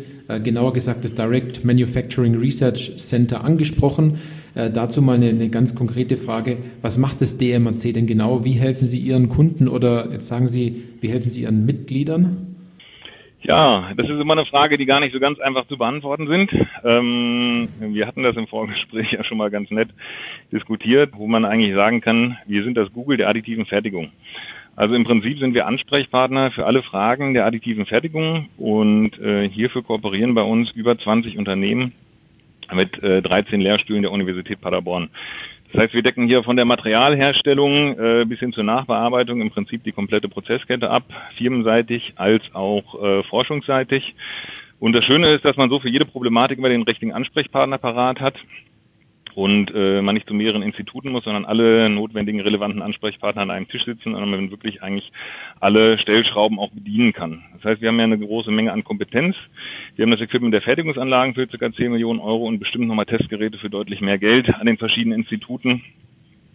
[0.41, 4.17] genauer gesagt das Direct Manufacturing Research Center angesprochen.
[4.55, 6.57] Dazu mal eine, eine, ganz konkrete Frage.
[6.81, 8.45] Was macht das DMAC denn genau?
[8.45, 12.48] Wie helfen Sie Ihren Kunden oder jetzt sagen Sie, wie helfen Sie Ihren Mitgliedern?
[13.41, 16.52] Ja, das ist immer eine Frage, die gar nicht so ganz einfach zu beantworten sind.
[16.84, 19.89] Ähm, wir hatten das im Vorgespräch ja schon mal ganz nett
[20.52, 24.12] diskutiert, wo man eigentlich sagen kann, wir sind das Google der additiven Fertigung.
[24.75, 29.84] Also im Prinzip sind wir Ansprechpartner für alle Fragen der additiven Fertigung und äh, hierfür
[29.84, 31.93] kooperieren bei uns über 20 Unternehmen
[32.73, 35.10] mit äh, 13 Lehrstühlen der Universität Paderborn.
[35.71, 39.84] Das heißt, wir decken hier von der Materialherstellung äh, bis hin zur Nachbearbeitung im Prinzip
[39.84, 41.03] die komplette Prozesskette ab,
[41.38, 44.15] firmenseitig als auch äh, forschungsseitig.
[44.79, 48.19] Und das Schöne ist, dass man so für jede Problematik immer den richtigen Ansprechpartner parat
[48.19, 48.36] hat
[49.39, 53.69] und äh, man nicht zu mehreren Instituten muss, sondern alle notwendigen relevanten Ansprechpartner an einem
[53.69, 55.13] Tisch sitzen und man wirklich eigentlich
[55.62, 57.41] alle Stellschrauben auch bedienen kann.
[57.54, 59.38] Das heißt, wir haben ja eine große Menge an Kompetenz.
[59.95, 61.71] Wir haben das Equipment der Fertigungsanlagen für ca.
[61.71, 65.84] 10 Millionen Euro und bestimmt nochmal Testgeräte für deutlich mehr Geld an den verschiedenen Instituten,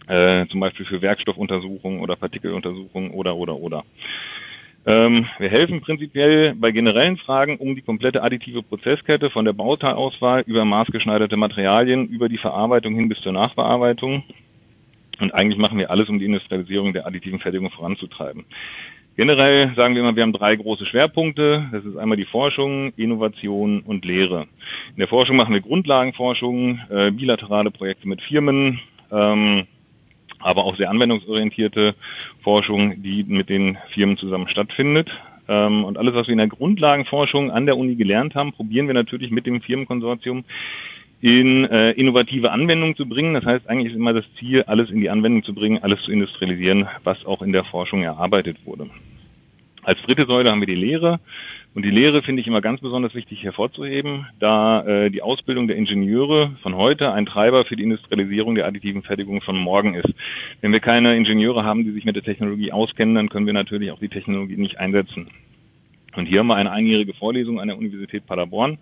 [0.07, 3.83] äh, zum Beispiel für Werkstoffuntersuchungen oder Partikeluntersuchungen oder oder oder.
[4.87, 10.43] Ähm, wir helfen prinzipiell bei generellen Fragen um die komplette additive Prozesskette von der Bauteilauswahl
[10.45, 14.23] über maßgeschneiderte Materialien, über die Verarbeitung hin bis zur Nachbearbeitung.
[15.19, 18.45] Und eigentlich machen wir alles, um die Industrialisierung der additiven Fertigung voranzutreiben.
[19.15, 21.67] Generell sagen wir immer, wir haben drei große Schwerpunkte.
[21.71, 24.41] Das ist einmal die Forschung, Innovation und Lehre.
[24.91, 29.67] In der Forschung machen wir Grundlagenforschung, äh, bilaterale Projekte mit Firmen, ähm,
[30.45, 31.95] aber auch sehr anwendungsorientierte
[32.43, 35.09] Forschung, die mit den Firmen zusammen stattfindet.
[35.47, 38.93] Ähm, und alles, was wir in der Grundlagenforschung an der Uni gelernt haben, probieren wir
[38.93, 40.45] natürlich mit dem Firmenkonsortium
[41.21, 43.33] in äh, innovative Anwendungen zu bringen.
[43.33, 46.11] Das heißt, eigentlich ist immer das Ziel, alles in die Anwendung zu bringen, alles zu
[46.11, 48.87] industrialisieren, was auch in der Forschung erarbeitet wurde.
[49.81, 51.19] Als dritte Säule haben wir die Lehre.
[51.75, 55.75] Und die Lehre finde ich immer ganz besonders wichtig hervorzuheben, da äh, die Ausbildung der
[55.75, 60.07] Ingenieure von heute ein Treiber für die Industrialisierung der additiven Fertigung von morgen ist.
[60.61, 63.91] Wenn wir keine Ingenieure haben, die sich mit der Technologie auskennen, dann können wir natürlich
[63.91, 65.27] auch die Technologie nicht einsetzen.
[66.15, 68.77] Und hier haben wir eine einjährige Vorlesung an der Universität Paderborn,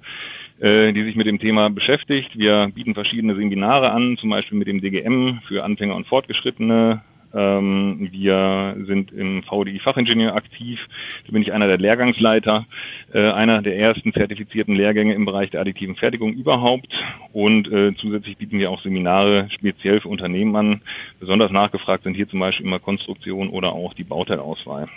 [0.59, 2.37] äh, die sich mit dem Thema beschäftigt.
[2.37, 7.01] Wir bieten verschiedene Seminare an, zum Beispiel mit dem DGM für Anfänger und Fortgeschrittene,
[7.33, 10.79] Ähm, wir sind im VDI Fachingenieur aktiv.
[11.25, 12.65] Da bin ich einer der Lehrgangsleiter,
[13.13, 16.87] äh, einer der ersten zertifizierten Lehrgänge im Bereich der additiven Fertigung überhaupt.
[17.31, 20.81] Und äh, zusätzlich bieten wir auch Seminare speziell für Unternehmen an.
[21.19, 24.87] Besonders nachgefragt sind hier zum Beispiel immer Konstruktion oder auch die Bauteilauswahl.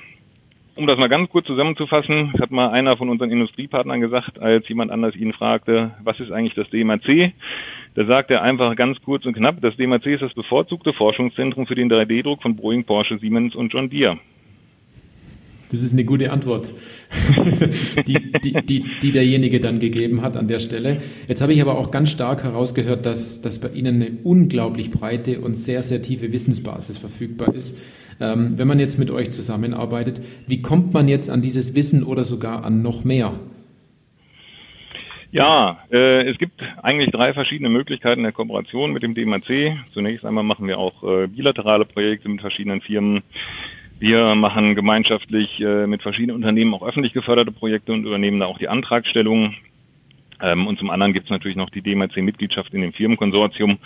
[0.76, 4.90] Um das mal ganz kurz zusammenzufassen, hat mal einer von unseren Industriepartnern gesagt, als jemand
[4.90, 7.32] anders ihn fragte, was ist eigentlich das DMAC?
[7.94, 11.74] Da sagt er einfach ganz kurz und knapp, das DMAC ist das bevorzugte Forschungszentrum für
[11.74, 14.18] den 3D-Druck von Boeing, Porsche, Siemens und John Deere.
[15.72, 16.74] Das ist eine gute Antwort,
[18.06, 20.98] die, die, die, die derjenige dann gegeben hat an der Stelle.
[21.26, 25.40] Jetzt habe ich aber auch ganz stark herausgehört, dass, dass bei Ihnen eine unglaublich breite
[25.40, 27.76] und sehr, sehr tiefe Wissensbasis verfügbar ist.
[28.20, 32.24] Ähm, wenn man jetzt mit euch zusammenarbeitet, wie kommt man jetzt an dieses Wissen oder
[32.24, 33.33] sogar an noch mehr?
[35.33, 39.76] Ja, äh, es gibt eigentlich drei verschiedene Möglichkeiten der Kooperation mit dem DMAC.
[39.92, 43.22] Zunächst einmal machen wir auch äh, bilaterale Projekte mit verschiedenen Firmen.
[43.98, 48.59] Wir machen gemeinschaftlich äh, mit verschiedenen Unternehmen auch öffentlich geförderte Projekte und übernehmen da auch
[48.59, 49.55] die Antragstellung.
[50.40, 53.79] Ähm, und zum anderen gibt es natürlich noch die DMAC-Mitgliedschaft in dem Firmenkonsortium,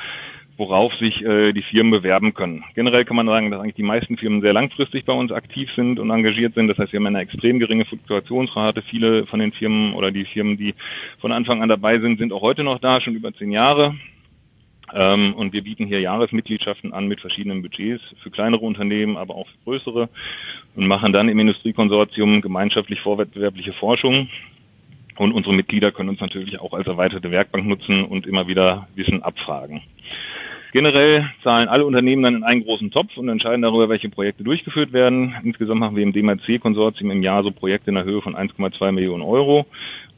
[0.61, 2.63] worauf sich äh, die Firmen bewerben können.
[2.75, 5.99] Generell kann man sagen, dass eigentlich die meisten Firmen sehr langfristig bei uns aktiv sind
[5.99, 6.69] und engagiert sind.
[6.69, 8.83] Das heißt, wir haben eine extrem geringe Fluktuationsrate.
[8.83, 10.75] Viele von den Firmen oder die Firmen, die
[11.19, 13.95] von Anfang an dabei sind, sind auch heute noch da, schon über zehn Jahre.
[14.93, 19.49] Ähm, und wir bieten hier Jahresmitgliedschaften an mit verschiedenen Budgets für kleinere Unternehmen, aber auch
[19.49, 20.11] für größere
[20.77, 24.29] und machen dann im Industriekonsortium gemeinschaftlich vorwettbewerbliche Forschung.
[25.17, 29.23] Und unsere Mitglieder können uns natürlich auch als erweiterte Werkbank nutzen und immer wieder Wissen
[29.23, 29.81] abfragen.
[30.73, 34.93] Generell zahlen alle Unternehmen dann in einen großen Topf und entscheiden darüber, welche Projekte durchgeführt
[34.93, 35.35] werden.
[35.43, 39.23] Insgesamt machen wir im DMAC-Konsortium im Jahr so Projekte in der Höhe von 1,2 Millionen
[39.23, 39.67] Euro.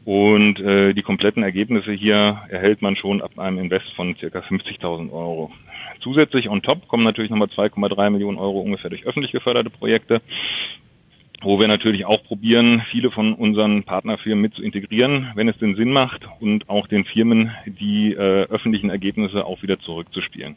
[0.05, 5.13] Und äh, die kompletten Ergebnisse hier erhält man schon ab einem Invest von circa 50.000
[5.13, 5.53] Euro.
[6.01, 10.21] Zusätzlich on top kommen natürlich nochmal 2,3 Millionen Euro ungefähr durch öffentlich geförderte Projekte
[11.43, 15.77] wo wir natürlich auch probieren, viele von unseren Partnerfirmen mit zu integrieren, wenn es den
[15.77, 20.57] Sinn macht und auch den Firmen die äh, öffentlichen Ergebnisse auch wieder zurückzuspielen.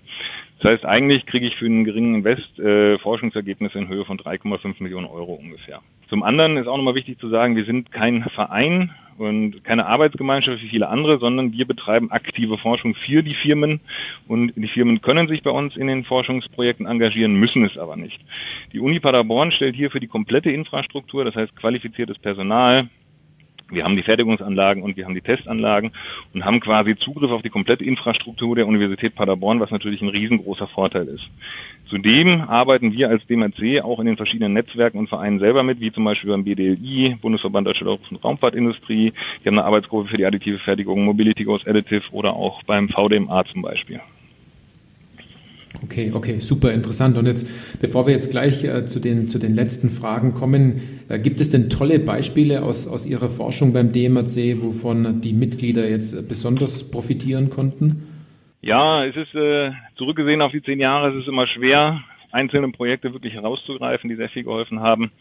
[0.59, 4.81] Das heißt, eigentlich kriege ich für einen geringen Invest äh, Forschungsergebnisse in Höhe von 3,5
[4.81, 5.81] Millionen Euro ungefähr.
[6.09, 10.61] Zum anderen ist auch nochmal wichtig zu sagen, wir sind kein Verein und keine Arbeitsgemeinschaft
[10.61, 13.79] wie viele andere, sondern wir betreiben aktive Forschung für die Firmen
[14.27, 18.19] und die Firmen können sich bei uns in den Forschungsprojekten engagieren, müssen es aber nicht.
[18.73, 22.89] Die Uni Paderborn stellt hier für die komplette Infrastruktur, das heißt qualifiziertes Personal,
[23.69, 25.91] wir haben die Fertigungsanlagen und wir haben die Testanlagen
[26.33, 30.67] und haben quasi Zugriff auf die komplette Infrastruktur der Universität Paderborn, was natürlich ein riesengroßer
[30.67, 31.27] Vorteil ist.
[31.89, 35.91] Zudem arbeiten wir als DMRC auch in den verschiedenen Netzwerken und Vereinen selber mit, wie
[35.91, 39.13] zum Beispiel beim BDLI, Bundesverband Deutsche Luft- und Raumfahrtindustrie.
[39.43, 43.45] Wir haben eine Arbeitsgruppe für die additive Fertigung, Mobility Goes Additive oder auch beim VDMA
[43.45, 43.99] zum Beispiel.
[45.83, 47.17] Okay, okay, super interessant.
[47.17, 51.19] Und jetzt, bevor wir jetzt gleich äh, zu, den, zu den letzten Fragen kommen, äh,
[51.19, 56.27] gibt es denn tolle Beispiele aus, aus Ihrer Forschung beim DMAC, wovon die Mitglieder jetzt
[56.27, 58.07] besonders profitieren konnten?
[58.61, 63.13] Ja, es ist äh, zurückgesehen auf die zehn Jahre, es ist immer schwer, einzelne Projekte
[63.13, 65.11] wirklich herauszugreifen, die sehr viel geholfen haben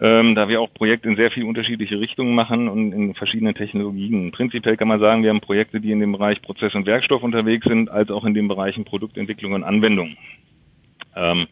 [0.00, 4.32] ähm, da wir auch Projekte in sehr viele unterschiedliche Richtungen machen und in verschiedenen Technologien.
[4.32, 7.66] Prinzipiell kann man sagen, wir haben Projekte, die in dem Bereich Prozess und Werkstoff unterwegs
[7.66, 10.16] sind, als auch in den Bereichen Produktentwicklung und Anwendung.
[11.16, 11.46] Ähm,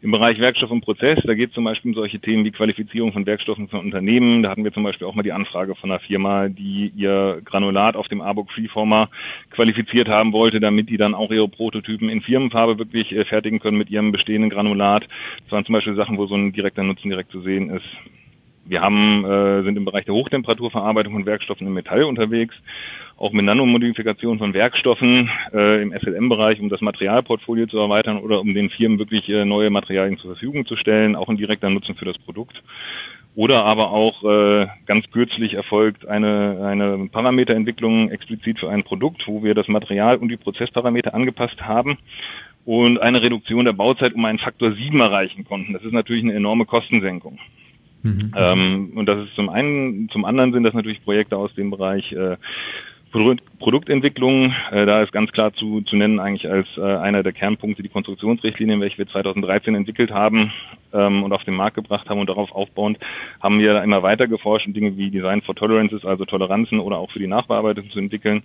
[0.00, 3.12] im Bereich Werkstoff und Prozess, da geht es zum Beispiel um solche Themen wie Qualifizierung
[3.12, 4.44] von Werkstoffen von Unternehmen.
[4.44, 7.96] Da hatten wir zum Beispiel auch mal die Anfrage von einer Firma, die ihr Granulat
[7.96, 9.10] auf dem Arbok Freeformer
[9.50, 13.76] qualifiziert haben wollte, damit die dann auch ihre Prototypen in Firmenfarbe wirklich äh, fertigen können
[13.76, 15.04] mit ihrem bestehenden Granulat.
[15.42, 17.86] Das waren zum Beispiel Sachen, wo so ein direkter Nutzen direkt zu sehen ist.
[18.66, 22.54] Wir haben, äh, sind im Bereich der Hochtemperaturverarbeitung von Werkstoffen im Metall unterwegs
[23.18, 28.54] auch mit Nanomodifikation von Werkstoffen äh, im SLM-Bereich, um das Materialportfolio zu erweitern oder um
[28.54, 32.04] den Firmen wirklich äh, neue Materialien zur Verfügung zu stellen, auch ein direkter Nutzen für
[32.04, 32.62] das Produkt.
[33.34, 39.42] Oder aber auch äh, ganz kürzlich erfolgt eine, eine Parameterentwicklung explizit für ein Produkt, wo
[39.42, 41.98] wir das Material und die Prozessparameter angepasst haben
[42.64, 45.72] und eine Reduktion der Bauzeit um einen Faktor 7 erreichen konnten.
[45.72, 47.38] Das ist natürlich eine enorme Kostensenkung.
[48.02, 48.32] Mhm.
[48.36, 52.12] Ähm, und das ist zum einen, zum anderen sind das natürlich Projekte aus dem Bereich
[52.12, 52.36] äh,
[53.10, 57.82] Produktentwicklung, äh, da ist ganz klar zu, zu nennen eigentlich als äh, einer der Kernpunkte
[57.82, 60.52] die Konstruktionsrichtlinien, welche wir 2013 entwickelt haben
[60.92, 62.98] ähm, und auf den Markt gebracht haben und darauf aufbauend
[63.40, 67.10] haben wir immer weiter geforscht und Dinge wie Design for Tolerances, also Toleranzen oder auch
[67.10, 68.42] für die Nachbearbeitung zu entwickeln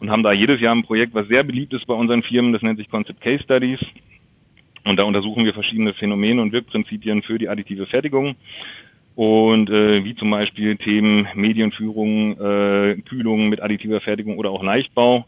[0.00, 2.62] und haben da jedes Jahr ein Projekt, was sehr beliebt ist bei unseren Firmen, das
[2.62, 3.80] nennt sich Concept Case Studies.
[4.82, 8.34] Und da untersuchen wir verschiedene Phänomene und Wirkprinzipien für die additive Fertigung
[9.20, 15.26] und äh, wie zum Beispiel Themen Medienführung, äh, Kühlung mit additiver Fertigung oder auch Leichtbau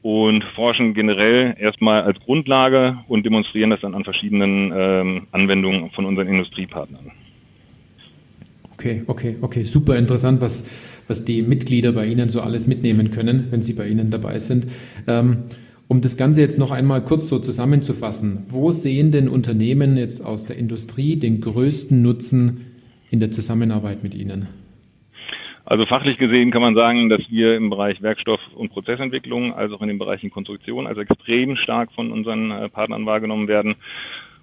[0.00, 6.04] und forschen generell erstmal als Grundlage und demonstrieren das dann an verschiedenen ähm, Anwendungen von
[6.04, 7.10] unseren Industriepartnern.
[8.74, 13.48] Okay, okay, okay, super interessant, was, was die Mitglieder bei Ihnen so alles mitnehmen können,
[13.50, 14.68] wenn sie bei Ihnen dabei sind.
[15.08, 15.38] Ähm,
[15.88, 20.44] um das Ganze jetzt noch einmal kurz so zusammenzufassen, wo sehen denn Unternehmen jetzt aus
[20.44, 22.71] der Industrie den größten Nutzen
[23.12, 24.48] in der Zusammenarbeit mit Ihnen?
[25.64, 29.80] Also fachlich gesehen kann man sagen, dass wir im Bereich Werkstoff- und Prozessentwicklung, als auch
[29.80, 33.76] in den Bereichen Konstruktion, also extrem stark von unseren äh, Partnern wahrgenommen werden.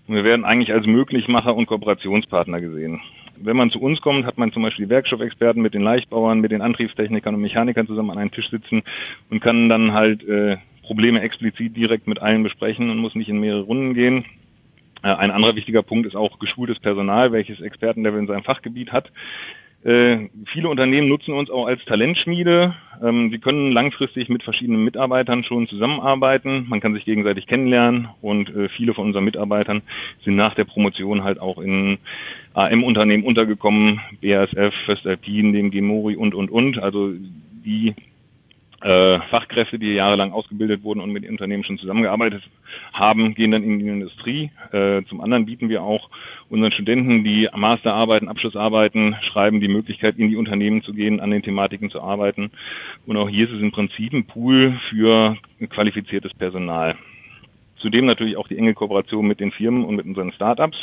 [0.08, 3.02] Und wir werden eigentlich als Möglichmacher und Kooperationspartner gesehen.
[3.38, 6.52] Wenn man zu uns kommt, hat man zum Beispiel die Werkstoffexperten mit den Leichtbauern, mit
[6.52, 8.84] den Antriebstechnikern und Mechanikern zusammen an einem Tisch sitzen
[9.30, 13.40] und kann dann halt äh, Probleme explizit direkt mit allen besprechen und muss nicht in
[13.40, 14.26] mehrere Runden gehen.
[15.04, 19.12] Äh, ein anderer wichtiger Punkt ist auch geschultes Personal, welches Expertenlevel in seinem Fachgebiet hat.
[19.84, 22.76] Äh, viele Unternehmen nutzen uns auch als Talentschmiede.
[23.02, 26.66] Ähm, sie können langfristig mit verschiedenen Mitarbeitern schon zusammenarbeiten.
[26.68, 29.82] Man kann sich gegenseitig kennenlernen und äh, viele von unseren Mitarbeitern
[30.26, 31.98] sind nach der Promotion halt auch in
[32.56, 36.78] AM-Unternehmen untergekommen, BASF, Föstalpin, dem Gemori und, und, und.
[36.78, 37.14] Also
[37.64, 37.96] die
[38.82, 42.44] äh, Fachkräfte, die jahrelang ausgebildet wurden und mit Unternehmen schon zusammengearbeitet
[42.94, 44.52] haben, gehen dann in die Industrie.
[44.72, 46.10] Äh, zum anderen bieten wir auch
[46.50, 51.44] unseren Studenten, die Masterarbeiten, Abschlussarbeiten schreiben, die Möglichkeit, in die Unternehmen zu gehen, an den
[51.44, 52.52] Thematiken zu arbeiten.
[53.06, 55.38] Und auch hier ist es im Prinzip ein Pool für
[55.70, 56.96] qualifiziertes Personal.
[57.78, 60.78] Zudem natürlich auch die enge Kooperation mit den Firmen und mit unseren Startups.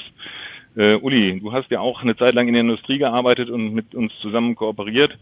[0.77, 3.95] Äh, Uli, du hast ja auch eine Zeit lang in der Industrie gearbeitet und mit
[3.95, 5.19] uns zusammen kooperiert.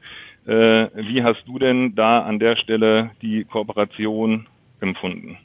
[0.47, 4.47] Äh, wie hast du denn da an der Stelle die Kooperation
[4.81, 5.39] empfunden?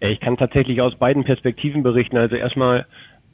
[0.00, 2.16] Ich kann tatsächlich aus beiden Perspektiven berichten.
[2.16, 2.86] Also erstmal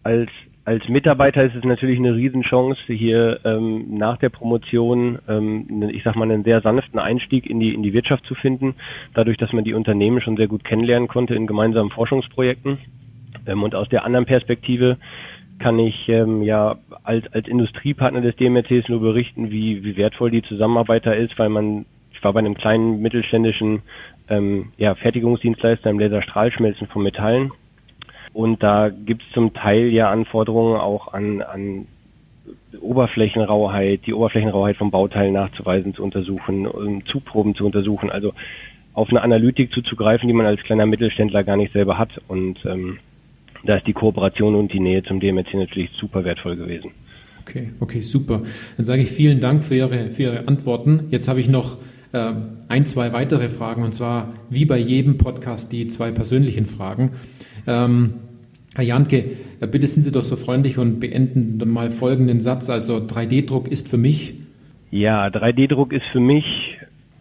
[0.02, 0.30] als
[0.66, 6.16] als Mitarbeiter ist es natürlich eine Riesenchance, hier ähm, nach der Promotion, ähm, ich sag
[6.16, 8.74] mal, einen sehr sanften Einstieg in die in die Wirtschaft zu finden,
[9.12, 12.78] dadurch, dass man die Unternehmen schon sehr gut kennenlernen konnte in gemeinsamen Forschungsprojekten.
[13.46, 14.96] Ähm, und aus der anderen Perspektive
[15.64, 20.42] kann ich ähm, ja als, als Industriepartner des DMRCs nur berichten, wie, wie wertvoll die
[20.42, 23.80] Zusammenarbeit da ist, weil man, ich war bei einem kleinen mittelständischen
[24.28, 27.50] ähm, ja, Fertigungsdienstleister im Laserstrahlschmelzen von Metallen.
[28.34, 31.86] Und da gibt's zum Teil ja Anforderungen auch an, an
[32.78, 38.34] Oberflächenrauheit, die Oberflächenrauheit von Bauteilen nachzuweisen, zu untersuchen, um Zuproben zu untersuchen, also
[38.92, 42.20] auf eine Analytik zuzugreifen, die man als kleiner Mittelständler gar nicht selber hat.
[42.28, 42.98] Und ähm,
[43.66, 46.90] da ist die Kooperation und die Nähe zum DMRC natürlich super wertvoll gewesen.
[47.40, 48.42] Okay, okay, super.
[48.76, 51.08] Dann sage ich vielen Dank für Ihre, für Ihre Antworten.
[51.10, 51.78] Jetzt habe ich noch
[52.12, 52.32] äh,
[52.68, 57.10] ein, zwei weitere Fragen und zwar wie bei jedem Podcast die zwei persönlichen Fragen.
[57.66, 58.14] Ähm,
[58.74, 59.24] Herr Janke,
[59.60, 62.70] äh, bitte sind Sie doch so freundlich und beenden dann mal folgenden Satz.
[62.70, 64.34] Also 3D-Druck ist für mich.
[64.90, 66.44] Ja, 3D-Druck ist für mich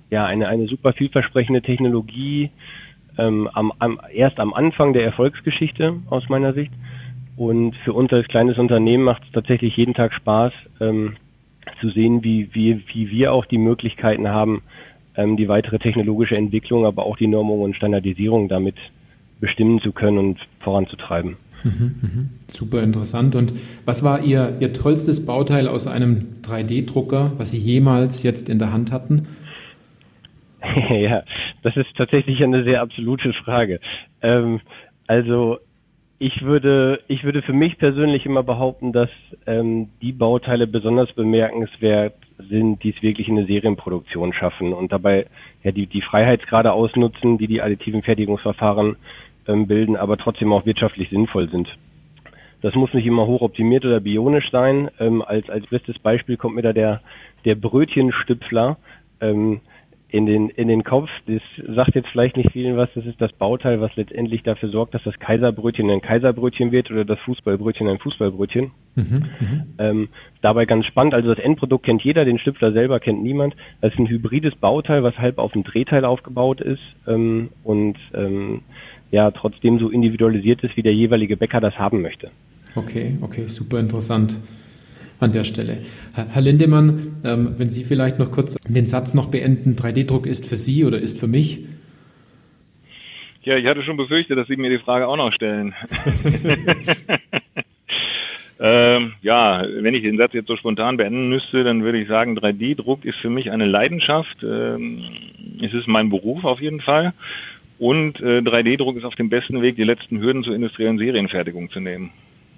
[0.10, 2.50] ja eine, eine super vielversprechende Technologie,
[3.18, 6.72] ähm, am, am, erst am Anfang der Erfolgsgeschichte aus meiner Sicht.
[7.36, 11.16] Und für uns als kleines Unternehmen macht es tatsächlich jeden Tag Spaß, ähm,
[11.82, 14.62] zu sehen, wie, wie, wie wir auch die Möglichkeiten haben,
[15.16, 18.76] ähm, die weitere technologische Entwicklung, aber auch die Normung und Standardisierung damit
[19.40, 21.38] bestimmen zu können und voranzutreiben.
[21.64, 22.30] Mhm, mhm.
[22.48, 23.36] Super interessant.
[23.36, 23.54] Und
[23.86, 28.74] was war Ihr, Ihr tollstes Bauteil aus einem 3D-Drucker, was Sie jemals jetzt in der
[28.74, 29.28] Hand hatten?
[30.90, 31.24] ja,
[31.62, 33.80] das ist tatsächlich eine sehr absolute Frage.
[34.22, 34.62] Ähm,
[35.08, 35.60] also
[36.20, 39.10] ich würde, ich würde für mich persönlich immer behaupten, dass
[39.46, 45.26] ähm, die Bauteile besonders bemerkenswert sind, die es wirklich in eine Serienproduktion schaffen und dabei
[45.64, 48.96] ja die, die Freiheitsgrade ausnutzen, die die additiven Fertigungsverfahren
[49.48, 51.68] ähm, bilden, aber trotzdem auch wirtschaftlich sinnvoll sind.
[52.62, 54.90] Das muss nicht immer hochoptimiert oder bionisch sein.
[55.00, 57.02] Ähm, als, als bestes Beispiel kommt mir da der,
[57.44, 58.78] der Brötchenstüpfler.
[59.20, 59.60] Ähm,
[60.14, 61.10] in den, in den Kopf.
[61.26, 61.42] Das
[61.76, 62.88] sagt jetzt vielleicht nicht vielen was.
[62.94, 67.04] Das ist das Bauteil, was letztendlich dafür sorgt, dass das Kaiserbrötchen ein Kaiserbrötchen wird oder
[67.04, 68.70] das Fußballbrötchen ein Fußballbrötchen.
[68.94, 69.04] Mhm,
[69.40, 70.10] mhm, ähm,
[70.44, 71.16] dabei ganz spannend.
[71.16, 73.56] Also das Endprodukt kennt jeder, den Stüpfler selber kennt niemand.
[73.82, 78.62] Das ist ein hybrides Bauteil, was halb auf dem Drehteil aufgebaut ist ähm, und ähm,
[79.10, 82.30] ja trotzdem so individualisiert ist, wie der jeweilige Bäcker das haben möchte.
[82.76, 84.38] Okay, okay, super interessant
[85.24, 85.80] an der Stelle.
[86.14, 90.58] Herr Lindemann, ähm, wenn Sie vielleicht noch kurz den Satz noch beenden, 3D-Druck ist für
[90.58, 91.66] Sie oder ist für mich?
[93.44, 95.74] Ja, ich hatte schon befürchtet, dass Sie mir die Frage auch noch stellen.
[98.60, 102.38] ähm, ja, wenn ich den Satz jetzt so spontan beenden müsste, dann würde ich sagen,
[102.38, 104.38] 3D-Druck ist für mich eine Leidenschaft.
[104.44, 105.04] Ähm,
[105.62, 107.14] es ist mein Beruf auf jeden Fall.
[107.80, 111.82] Und äh, 3D-Druck ist auf dem besten Weg, die letzten Hürden zur industriellen Serienfertigung zu
[111.82, 112.12] nehmen.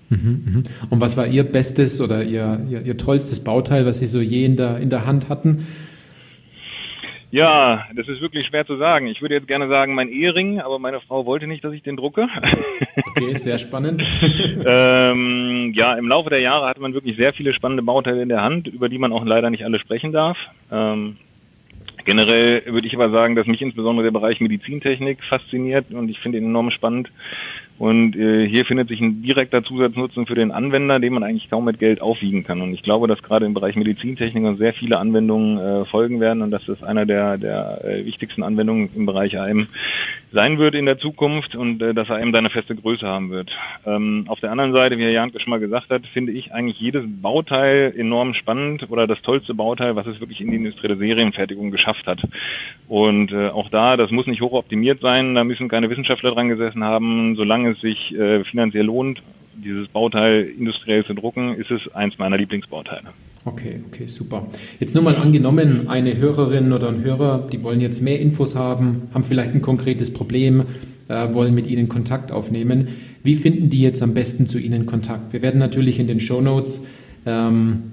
[0.10, 0.64] Mhm, mhm.
[0.90, 4.46] Und was war Ihr bestes oder Ihr, Ihr, Ihr tollstes Bauteil, was Sie so je
[4.46, 5.66] in der, in der Hand hatten?
[7.36, 9.08] Ja, das ist wirklich schwer zu sagen.
[9.08, 11.98] Ich würde jetzt gerne sagen, mein Ehering, aber meine Frau wollte nicht, dass ich den
[11.98, 12.28] drucke.
[13.18, 14.04] Okay, sehr spannend.
[14.66, 18.42] ähm, ja, im Laufe der Jahre hatte man wirklich sehr viele spannende Bauteile in der
[18.42, 20.38] Hand, über die man auch leider nicht alle sprechen darf.
[20.70, 21.16] Ähm,
[22.04, 26.38] generell würde ich aber sagen, dass mich insbesondere der Bereich Medizintechnik fasziniert und ich finde
[26.38, 27.10] ihn enorm spannend.
[27.78, 31.66] Und äh, hier findet sich ein direkter Zusatznutzen für den Anwender, den man eigentlich kaum
[31.66, 32.62] mit Geld aufwiegen kann.
[32.62, 36.52] Und ich glaube, dass gerade im Bereich Medizintechnik sehr viele Anwendungen äh, folgen werden und
[36.52, 39.68] dass das einer der, der äh, wichtigsten Anwendungen im Bereich AM
[40.32, 43.52] sein wird in der Zukunft und äh, dass AM da eine feste Größe haben wird.
[43.86, 46.80] Ähm, auf der anderen Seite, wie Herr Janke schon mal gesagt hat, finde ich eigentlich
[46.80, 51.72] jedes Bauteil enorm spannend oder das tollste Bauteil, was es wirklich in die industrielle Serienfertigung
[51.72, 52.22] geschafft hat.
[52.88, 56.84] Und äh, auch da, das muss nicht hochoptimiert sein, da müssen keine Wissenschaftler dran gesessen
[56.84, 59.22] haben, solange es sich äh, finanziell lohnt,
[59.64, 63.10] dieses Bauteil industriell zu drucken, ist es eins meiner Lieblingsbauteile.
[63.46, 64.48] Okay, okay, super.
[64.80, 69.04] Jetzt nur mal angenommen, eine Hörerin oder ein Hörer, die wollen jetzt mehr Infos haben,
[69.14, 70.64] haben vielleicht ein konkretes Problem,
[71.08, 72.88] äh, wollen mit Ihnen Kontakt aufnehmen.
[73.24, 75.32] Wie finden die jetzt am besten zu Ihnen Kontakt?
[75.32, 76.86] Wir werden natürlich in den Show Notes
[77.26, 77.84] ähm,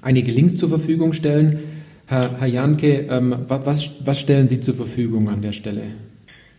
[0.00, 1.58] einige Links zur Verfügung stellen.
[2.06, 5.82] Herr, Herr Janke, ähm, was, was stellen Sie zur Verfügung an der Stelle?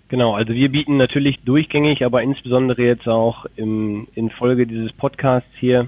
[0.07, 5.49] Genau, also wir bieten natürlich durchgängig, aber insbesondere jetzt auch im, in Folge dieses Podcasts
[5.59, 5.87] hier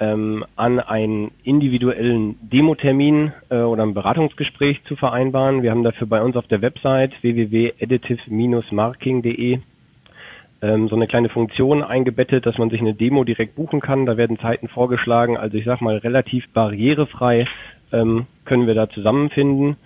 [0.00, 5.62] ähm, an, einen individuellen Demotermin äh, oder ein Beratungsgespräch zu vereinbaren.
[5.62, 9.60] Wir haben dafür bei uns auf der Website www.additive-marking.de
[10.62, 14.06] ähm, so eine kleine Funktion eingebettet, dass man sich eine Demo direkt buchen kann.
[14.06, 15.36] Da werden Zeiten vorgeschlagen.
[15.36, 17.46] Also ich sag mal relativ barrierefrei
[17.92, 19.76] ähm, können wir da zusammenfinden.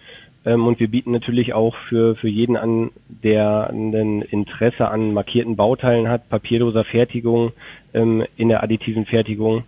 [0.47, 5.57] Ähm, und wir bieten natürlich auch für, für jeden an, der ein Interesse an markierten
[5.57, 7.53] Bauteilen hat, papierloser Fertigung
[7.93, 9.65] ähm, in der additiven Fertigung,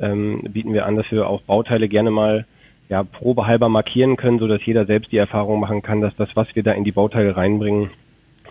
[0.00, 2.44] ähm, bieten wir an, dass wir auch Bauteile gerne mal
[2.88, 6.48] ja, probehalber markieren können, so dass jeder selbst die Erfahrung machen kann, dass das, was
[6.54, 7.90] wir da in die Bauteile reinbringen,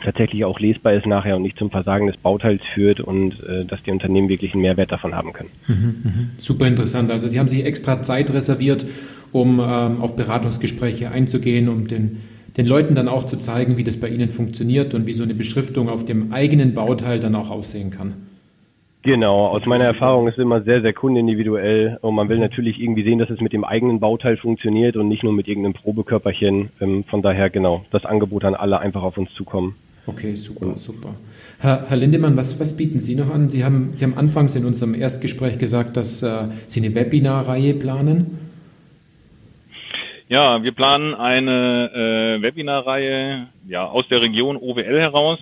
[0.04, 3.82] tatsächlich auch lesbar ist nachher und nicht zum Versagen des Bauteils führt und äh, dass
[3.84, 5.50] die Unternehmen wirklich einen Mehrwert davon haben können.
[5.68, 6.12] Mhm, mh.
[6.38, 7.10] Super interessant.
[7.10, 8.86] Also Sie haben sich extra Zeit reserviert,
[9.32, 12.18] um ähm, auf Beratungsgespräche einzugehen, um den,
[12.58, 15.34] den Leuten dann auch zu zeigen, wie das bei Ihnen funktioniert und wie so eine
[15.34, 18.14] Beschriftung auf dem eigenen Bauteil dann auch aussehen kann.
[19.04, 23.04] Genau, aus meiner Erfahrung ist es immer sehr, sehr kundenindividuell und man will natürlich irgendwie
[23.04, 26.72] sehen, dass es mit dem eigenen Bauteil funktioniert und nicht nur mit irgendeinem Probekörperchen.
[26.82, 29.76] Ähm, von daher genau, das Angebot an alle einfach auf uns zukommen.
[30.08, 31.16] Okay, super, super.
[31.60, 33.50] Herr, Herr Lindemann, was, was bieten Sie noch an?
[33.50, 38.47] Sie haben, Sie haben anfangs in unserem Erstgespräch gesagt, dass äh, Sie eine Webinarreihe planen.
[40.30, 45.40] Ja, wir planen eine äh, Webinarreihe ja, aus der Region OWL heraus.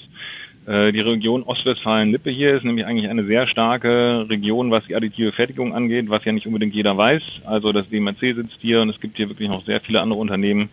[0.67, 5.31] Äh, die Region Ostwestfalen-Lippe hier ist nämlich eigentlich eine sehr starke Region, was die additive
[5.31, 7.23] Fertigung angeht, was ja nicht unbedingt jeder weiß.
[7.45, 10.69] Also das DMRC sitzt hier und es gibt hier wirklich noch sehr viele andere Unternehmen.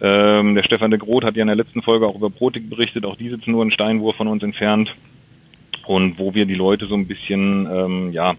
[0.00, 3.04] Ähm, der Stefan de Groot hat ja in der letzten Folge auch über Protik berichtet.
[3.04, 4.94] Auch die sitzen nur einen Steinwurf von uns entfernt.
[5.88, 8.34] Und wo wir die Leute so ein bisschen, ähm, ja,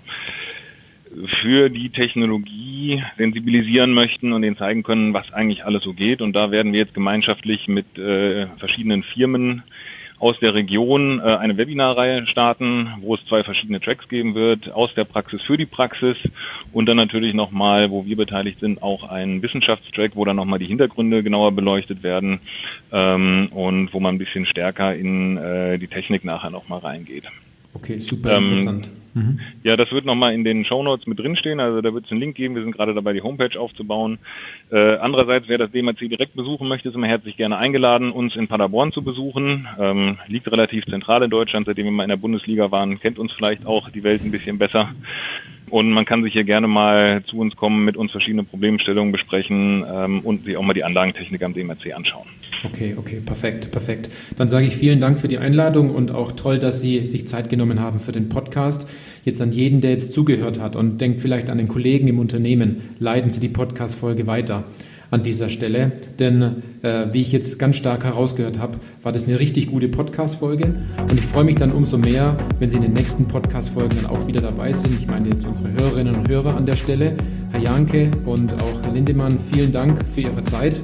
[1.41, 6.22] für die Technologie sensibilisieren möchten und denen zeigen können, was eigentlich alles so geht.
[6.22, 9.63] Und da werden wir jetzt gemeinschaftlich mit äh, verschiedenen Firmen
[10.20, 14.93] aus der Region äh, eine Webinarreihe starten, wo es zwei verschiedene Tracks geben wird, aus
[14.95, 16.18] der Praxis für die Praxis
[16.74, 20.65] und dann natürlich nochmal, wo wir beteiligt sind, auch ein Wissenschaftstrack, wo dann nochmal die
[20.65, 22.39] Hintergründe genauer beleuchtet werden
[22.91, 27.26] ähm, und wo man ein bisschen stärker in äh, die Technik nachher nochmal reingeht.
[27.76, 28.89] Okay, super ähm, interessant.
[29.63, 31.59] Ja, das wird nochmal in den Show Notes mit drinstehen.
[31.59, 32.55] Also da wird es einen Link geben.
[32.55, 34.20] Wir sind gerade dabei, die Homepage aufzubauen.
[34.72, 38.47] Äh, andererseits, wer das DMAC direkt besuchen möchte, ist immer herzlich gerne eingeladen, uns in
[38.47, 39.68] Paderborn zu besuchen.
[39.80, 41.65] Ähm, liegt relativ zentral in Deutschland.
[41.65, 44.57] Seitdem wir mal in der Bundesliga waren, kennt uns vielleicht auch die Welt ein bisschen
[44.57, 44.89] besser.
[45.70, 49.86] Und man kann sich hier gerne mal zu uns kommen, mit uns verschiedene Problemstellungen besprechen
[49.89, 52.28] ähm, und sich auch mal die Anlagentechnik am DMRC anschauen.
[52.63, 54.09] Okay, okay, perfekt, perfekt.
[54.36, 57.49] Dann sage ich vielen Dank für die Einladung und auch toll, dass Sie sich Zeit
[57.49, 58.89] genommen haben für den Podcast.
[59.26, 62.82] Jetzt an jeden, der jetzt zugehört hat und denkt vielleicht an den Kollegen im Unternehmen,
[62.99, 64.63] leiten Sie die Podcast-Folge weiter
[65.12, 65.91] an dieser Stelle.
[66.20, 70.74] Denn äh, wie ich jetzt ganz stark herausgehört habe, war das eine richtig gute Podcast-Folge.
[71.10, 74.28] Und ich freue mich dann umso mehr, wenn Sie in den nächsten Podcast-Folgen dann auch
[74.28, 74.99] wieder dabei sind.
[74.99, 77.16] Ich meine jetzt unsere Hörerinnen und Hörer an der Stelle.
[77.51, 80.82] Herr Janke und auch Herr Lindemann, vielen Dank für Ihre Zeit.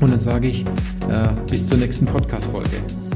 [0.00, 3.09] Und dann sage ich äh, bis zur nächsten Podcast-Folge.